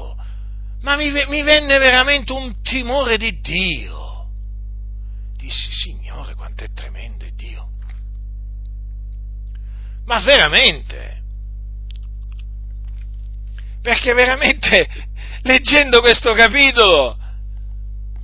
[0.82, 4.28] ma mi, mi venne veramente un timore di Dio.
[5.36, 7.68] Dissi, Signore, quanto è tremendo Dio.
[10.04, 11.22] Ma veramente,
[13.80, 14.88] perché veramente
[15.42, 17.16] leggendo questo capitolo,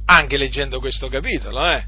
[0.07, 1.85] anche leggendo questo capitolo, eh,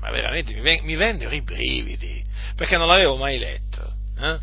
[0.00, 2.24] ma veramente mi, mi vennero i brividi,
[2.56, 3.94] perché non l'avevo mai letto.
[4.18, 4.38] Eh?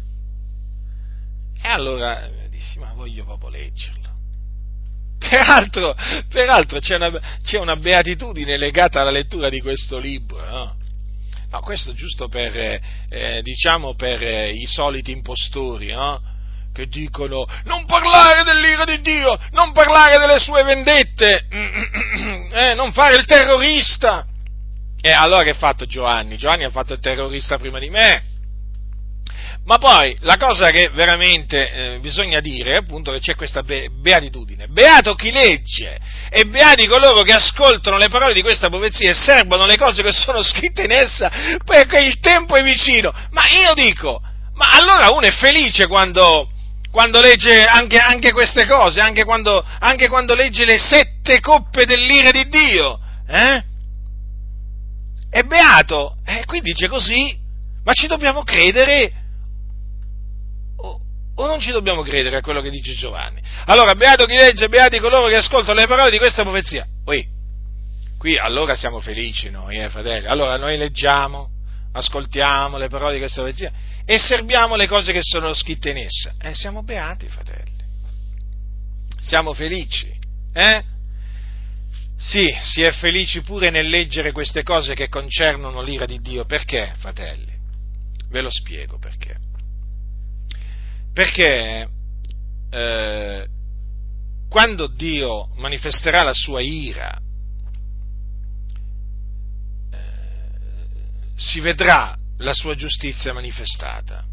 [1.61, 4.06] E allora dissi, ma voglio proprio leggerlo.
[5.29, 5.95] Peraltro,
[6.29, 7.11] peraltro c'è, una,
[7.43, 10.75] c'è, una, beatitudine legata alla lettura di questo libro, no?
[11.49, 16.35] no questo giusto per, eh, diciamo, per eh, i soliti impostori, no?
[16.73, 23.15] Che dicono non parlare dell'ira di Dio, non parlare delle sue vendette, eh, non fare
[23.15, 24.25] il terrorista.
[25.01, 26.37] E allora che ha fatto Giovanni?
[26.37, 28.35] Giovanni ha fatto il terrorista prima di me
[29.67, 33.89] ma poi la cosa che veramente eh, bisogna dire è appunto che c'è questa be-
[33.89, 34.67] beatitudine.
[34.67, 35.99] Beato chi legge
[36.29, 40.13] e beati coloro che ascoltano le parole di questa profezia e servono le cose che
[40.13, 41.29] sono scritte in essa
[41.65, 43.11] perché il tempo è vicino.
[43.31, 44.21] Ma io dico,
[44.53, 46.49] ma allora uno è felice quando,
[46.89, 52.31] quando legge anche, anche queste cose, anche quando, anche quando, legge le sette coppe dell'ira
[52.31, 52.99] di Dio.
[53.27, 53.63] Eh?
[55.29, 56.15] È beato.
[56.25, 57.37] E eh, qui dice così,
[57.83, 59.25] ma ci dobbiamo credere
[61.39, 63.41] o, non ci dobbiamo credere a quello che dice Giovanni?
[63.65, 66.85] Allora, beato chi legge, beati coloro che ascoltano le parole di questa profezia.
[67.05, 67.25] Oi,
[68.17, 70.27] qui allora siamo felici noi, eh, fratelli.
[70.27, 71.49] Allora noi leggiamo,
[71.93, 73.71] ascoltiamo le parole di questa profezia
[74.05, 76.33] e serviamo le cose che sono scritte in essa.
[76.41, 77.75] Eh, siamo beati, fratelli.
[79.19, 80.11] Siamo felici,
[80.53, 80.83] eh?
[82.17, 86.45] Sì, si è felici pure nel leggere queste cose che concernono l'ira di Dio.
[86.45, 87.53] Perché, fratelli?
[88.29, 89.46] Ve lo spiego perché.
[91.17, 91.89] Perché
[92.69, 93.47] eh,
[94.47, 97.19] quando Dio manifesterà la sua ira,
[99.91, 99.97] eh,
[101.35, 104.23] si vedrà la sua giustizia manifestata.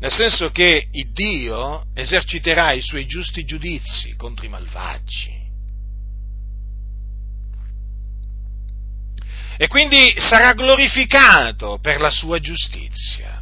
[0.00, 5.30] Nel senso che Dio eserciterà i suoi giusti giudizi contro i malvagi.
[9.56, 13.39] E quindi sarà glorificato per la sua giustizia.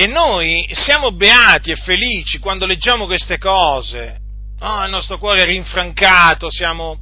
[0.00, 4.20] E noi siamo beati e felici quando leggiamo queste cose.
[4.60, 7.00] Oh, il nostro cuore è rinfrancato, siamo,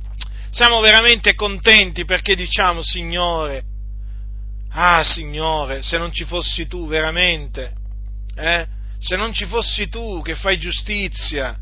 [0.51, 3.64] siamo veramente contenti perché diciamo, Signore,
[4.70, 7.74] Ah, Signore, se non ci fossi tu veramente,
[8.35, 8.66] eh?
[8.98, 11.55] se non ci fossi tu che fai giustizia,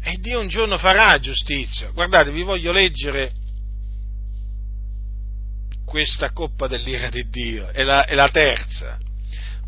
[0.00, 1.90] e Dio un giorno farà giustizia.
[1.90, 3.32] Guardate, vi voglio leggere
[5.94, 8.98] questa coppa dell'ira di Dio, è la, è la terza.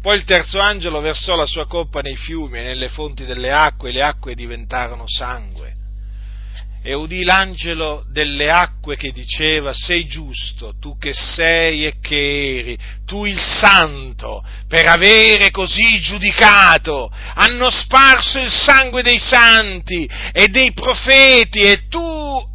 [0.02, 3.90] Poi il terzo angelo versò la sua coppa nei fiumi e nelle fonti delle acque,
[3.90, 5.74] e le acque diventarono sangue
[6.86, 12.78] e udì l'angelo delle acque che diceva, sei giusto, tu che sei e che eri,
[13.04, 20.72] tu il santo, per avere così giudicato, hanno sparso il sangue dei santi e dei
[20.74, 22.00] profeti e tu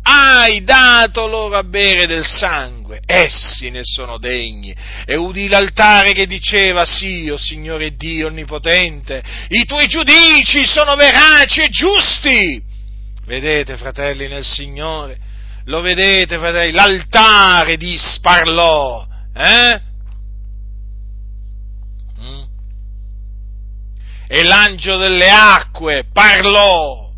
[0.03, 4.73] hai dato loro a bere del sangue, essi ne sono degni.
[5.05, 10.95] E udì l'altare che diceva, sì, o oh Signore Dio Onnipotente, i tuoi giudici sono
[10.95, 12.69] veraci e giusti
[13.31, 15.17] Vedete, fratelli nel Signore?
[15.67, 16.73] Lo vedete, fratelli?
[16.73, 19.81] L'altare di sparlò, eh?
[22.19, 22.43] Mm?
[24.27, 27.09] E l'angelo delle acque parlò.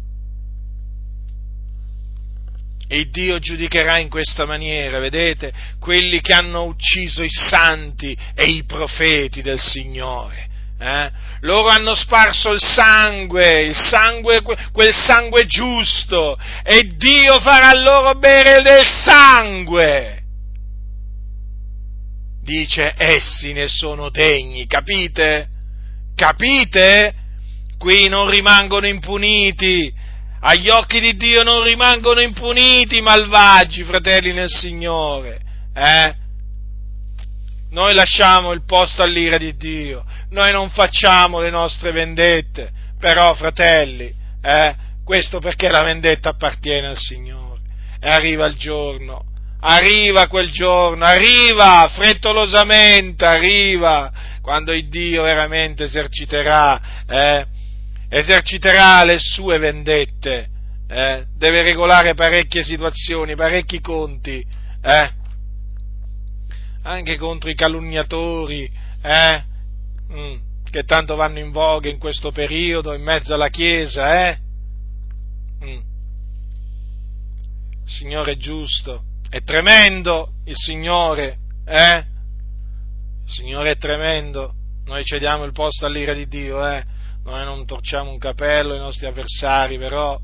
[2.88, 8.64] E Dio giudicherà in questa maniera, vedete, quelli che hanno ucciso i santi e i
[8.66, 10.48] profeti del Signore.
[10.84, 11.12] Eh?
[11.42, 18.62] Loro hanno sparso il sangue, il sangue, quel sangue giusto, e Dio farà loro bere
[18.62, 20.22] del sangue.
[22.42, 25.48] Dice, essi ne sono degni, capite?
[26.18, 27.14] Capite?
[27.78, 29.90] Qui non rimangono impuniti,
[30.42, 35.40] agli occhi di Dio non rimangono impuniti i malvagi, fratelli nel Signore.
[35.74, 36.16] Eh?
[37.74, 44.14] Noi lasciamo il posto all'ira di Dio, noi non facciamo le nostre vendette, però fratelli,
[44.44, 47.62] eh, questo perché la vendetta appartiene al Signore.
[48.00, 49.26] E arriva il giorno,
[49.62, 57.48] arriva quel giorno, arriva frettolosamente, arriva quando il Dio veramente eserciterà, eh,
[58.08, 60.48] eserciterà le sue vendette,
[60.88, 64.46] eh, deve regolare parecchie situazioni, parecchi conti,
[64.84, 65.22] eh,
[66.84, 68.70] anche contro i calunniatori,
[69.02, 69.44] eh?
[70.12, 70.36] mm,
[70.70, 74.38] che tanto vanno in voga in questo periodo, in mezzo alla Chiesa, eh?
[75.64, 75.82] Mm.
[77.86, 82.06] Il Signore è giusto, è tremendo il Signore, eh?
[83.26, 84.54] Il Signore è tremendo,
[84.86, 86.84] noi cediamo il posto all'ira di Dio, eh?
[87.24, 90.20] Noi non torciamo un capello ai nostri avversari, però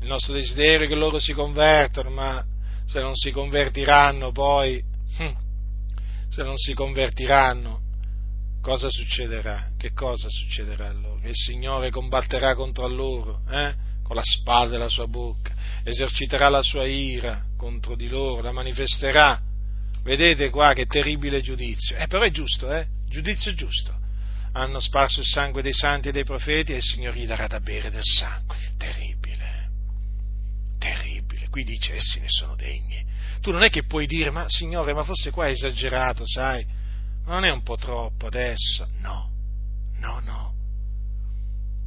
[0.00, 2.44] il nostro desiderio è che loro si convertano, ma
[2.84, 4.80] se non si convertiranno poi...
[5.18, 5.44] Hm,
[6.36, 7.80] se non si convertiranno,
[8.60, 9.70] cosa succederà?
[9.78, 11.18] Che cosa succederà loro?
[11.24, 13.74] Il Signore combatterà contro loro, eh?
[14.02, 19.40] con la spada della sua bocca, eserciterà la sua ira contro di loro, la manifesterà.
[20.02, 21.96] Vedete qua che terribile giudizio.
[21.96, 22.86] Eh, però è giusto, eh?
[23.08, 23.94] Giudizio giusto.
[24.52, 27.60] Hanno sparso il sangue dei santi e dei profeti e il Signore gli darà da
[27.60, 28.56] bere del sangue.
[28.76, 29.70] Terribile.
[30.78, 31.48] Terribile.
[31.48, 33.06] Qui dice essi ne sono degni
[33.46, 36.66] tu non è che puoi dire, ma Signore, ma forse qua è esagerato, sai?
[37.26, 38.88] Ma non è un po' troppo adesso?
[38.98, 39.30] No,
[39.98, 40.54] no, no.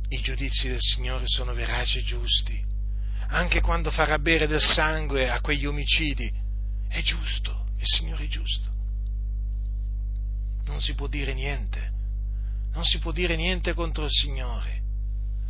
[0.08, 2.64] I giudizi del Signore sono veraci e giusti.
[3.32, 6.32] Anche quando farà bere del sangue a quegli omicidi,
[6.88, 8.70] è giusto, il Signore è giusto.
[10.64, 11.92] non si può dire niente,
[12.72, 14.82] non si può dire niente contro il Signore.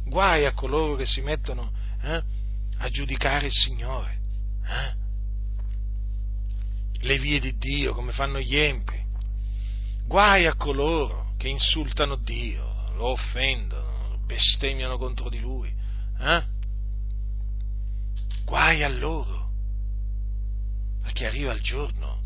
[0.06, 1.72] Guai a coloro che si mettono
[2.02, 2.24] eh,
[2.80, 4.18] a giudicare il Signore.
[4.66, 4.99] Eh?
[7.02, 8.98] Le vie di Dio come fanno gli empi.
[10.06, 15.74] Guai a coloro che insultano Dio, lo offendono, bestemmiano contro di Lui.
[16.20, 16.44] Eh?
[18.44, 19.50] Guai a loro,
[21.04, 22.18] perché arriva il giorno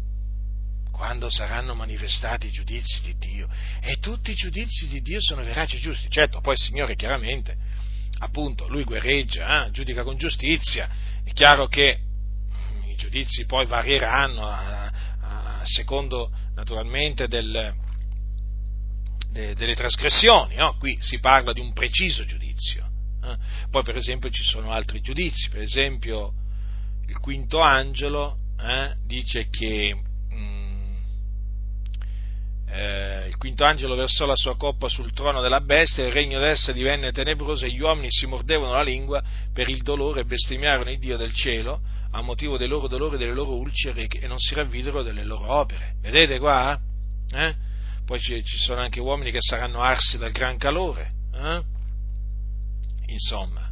[0.91, 3.49] quando saranno manifestati i giudizi di Dio
[3.81, 6.09] e tutti i giudizi di Dio sono veraci e giusti.
[6.09, 7.57] Certo, poi il Signore chiaramente,
[8.19, 10.89] appunto, lui guerreggia, eh, giudica con giustizia,
[11.23, 11.99] è chiaro che
[12.93, 17.73] i giudizi poi varieranno a, a, secondo naturalmente del,
[19.31, 20.77] de, delle trasgressioni, no?
[20.77, 22.87] qui si parla di un preciso giudizio.
[23.23, 23.37] Eh?
[23.69, 26.33] Poi per esempio ci sono altri giudizi, per esempio
[27.07, 29.95] il quinto angelo eh, dice che
[32.73, 36.71] eh, il quinto angelo versò la sua coppa sul trono della bestia, il regno d'essa
[36.71, 39.21] divenne tenebroso e gli uomini si mordevano la lingua
[39.53, 41.81] per il dolore e bestemmiarono il Dio del cielo
[42.15, 45.51] a motivo dei loro dolori e delle loro ulcere e non si ravvidero delle loro
[45.51, 45.95] opere.
[46.01, 46.79] Vedete qua?
[47.31, 47.55] Eh?
[48.05, 51.11] Poi ci, ci, sono anche uomini che saranno arsi dal gran calore.
[51.33, 51.63] Eh?
[53.07, 53.71] Insomma,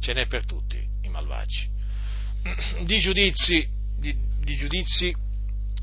[0.00, 1.68] ce n'è per tutti i malvagi.
[2.84, 5.14] Di giudizi, di, di giudizi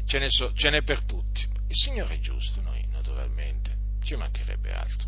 [0.06, 4.74] ce, n'è so, ce n'è per tutti il Signore è giusto, noi naturalmente, ci mancherebbe
[4.74, 5.08] altro.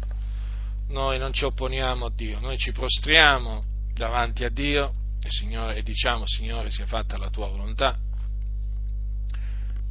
[0.88, 4.94] Noi non ci opponiamo a Dio, noi ci prostriamo davanti a Dio
[5.24, 7.98] e, Signore, e diciamo Signore sia fatta la tua volontà.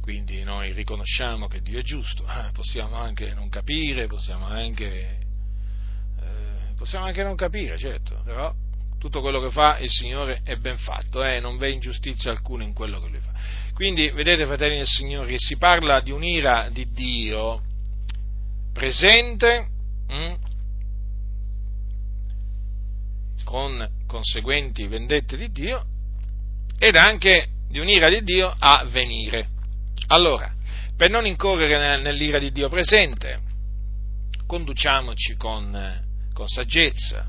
[0.01, 5.17] Quindi noi riconosciamo che Dio è giusto, eh, possiamo anche non capire, possiamo anche,
[6.19, 8.53] eh, possiamo anche non capire, certo, però
[8.99, 12.73] tutto quello che fa il Signore è ben fatto, eh, non v'è ingiustizia alcuna in
[12.73, 13.31] quello che lui fa.
[13.73, 17.61] Quindi, vedete, fratelli del Signore, si parla di un'ira di Dio
[18.73, 19.67] presente,
[20.07, 20.35] hm,
[23.45, 25.83] con conseguenti vendette di Dio,
[26.77, 29.49] ed anche di un'ira di Dio a venire.
[30.09, 30.53] Allora,
[30.95, 33.41] per non incorrere nell'ira di Dio presente,
[34.45, 37.27] conduciamoci con, con saggezza.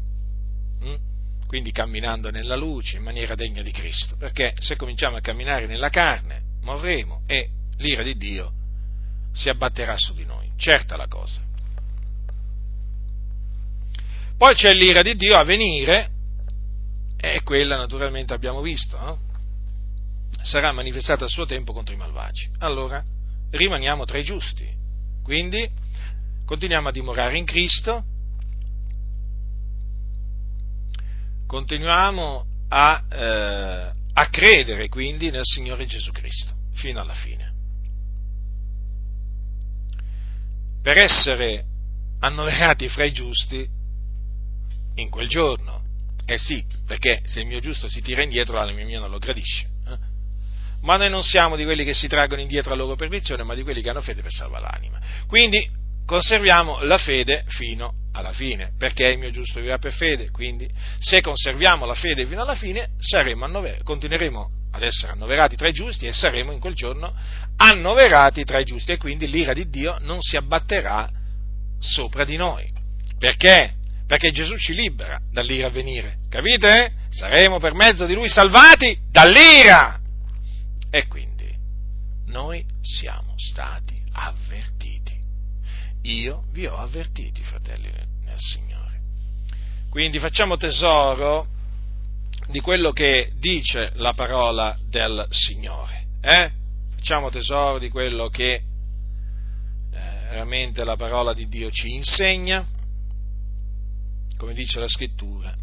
[0.80, 1.12] Hm?
[1.46, 5.88] quindi camminando nella luce in maniera degna di Cristo, perché se cominciamo a camminare nella
[5.88, 8.52] carne morremo e l'ira di Dio
[9.32, 11.40] si abbatterà su di noi, certa la cosa.
[14.36, 16.13] Poi c'è l'ira di Dio a venire,
[17.32, 19.18] e quella naturalmente abbiamo visto, no?
[20.42, 22.50] sarà manifestata a suo tempo contro i malvagi.
[22.58, 23.02] Allora
[23.50, 24.68] rimaniamo tra i giusti,
[25.22, 25.68] quindi
[26.44, 28.04] continuiamo a dimorare in Cristo,
[31.46, 37.52] continuiamo a, eh, a credere quindi nel Signore Gesù Cristo fino alla fine.
[40.82, 41.64] Per essere
[42.20, 43.66] annoverati fra i giusti
[44.96, 45.83] in quel giorno.
[46.26, 49.66] Eh sì, perché se il mio giusto si tira indietro, l'anima mia non lo gradisce.
[49.86, 50.12] Eh?
[50.82, 53.62] Ma noi non siamo di quelli che si traggono indietro a loro perdizione, ma di
[53.62, 54.98] quelli che hanno fede per salvare l'anima.
[55.26, 55.68] Quindi
[56.06, 60.68] conserviamo la fede fino alla fine, perché il mio giusto vivrà per fede, quindi
[60.98, 62.90] se conserviamo la fede fino alla fine
[63.40, 67.14] annover- continueremo ad essere annoverati tra i giusti e saremo in quel giorno
[67.56, 71.08] annoverati tra i giusti e quindi l'ira di Dio non si abbatterà
[71.78, 72.68] sopra di noi.
[73.18, 73.74] Perché?
[74.06, 76.92] Perché Gesù ci libera dall'ira a venire, capite?
[77.10, 79.98] Saremo per mezzo di Lui salvati dall'ira.
[80.90, 81.52] E quindi
[82.26, 84.74] noi siamo stati avvertiti
[86.04, 87.90] io vi ho avvertiti, fratelli
[88.24, 89.00] nel Signore.
[89.88, 91.46] Quindi facciamo tesoro
[92.48, 96.06] di quello che dice la parola del Signore.
[96.20, 96.50] Eh?
[96.96, 98.62] Facciamo tesoro di quello che eh,
[99.90, 102.66] veramente la parola di Dio ci insegna,
[104.36, 105.54] come dice la scrittura.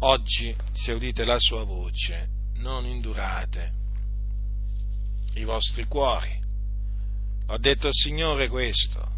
[0.00, 3.72] Oggi, se udite la sua voce, non indurate
[5.34, 6.44] i vostri cuori.
[7.48, 9.14] Ho detto al Signore questo,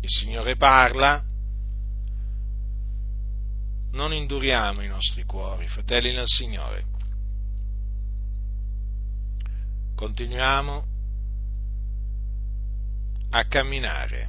[0.00, 1.22] il Signore parla,
[3.92, 6.84] non induriamo i nostri cuori, fratelli nel Signore.
[9.94, 10.86] Continuiamo
[13.30, 14.28] a camminare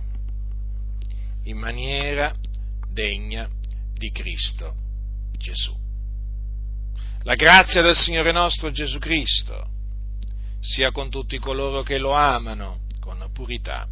[1.44, 2.36] in maniera
[2.92, 3.50] degna
[3.94, 4.76] di Cristo
[5.38, 5.76] Gesù.
[7.24, 9.70] La grazia del Signore nostro Gesù Cristo
[10.60, 13.88] sia con tutti coloro che lo amano con purità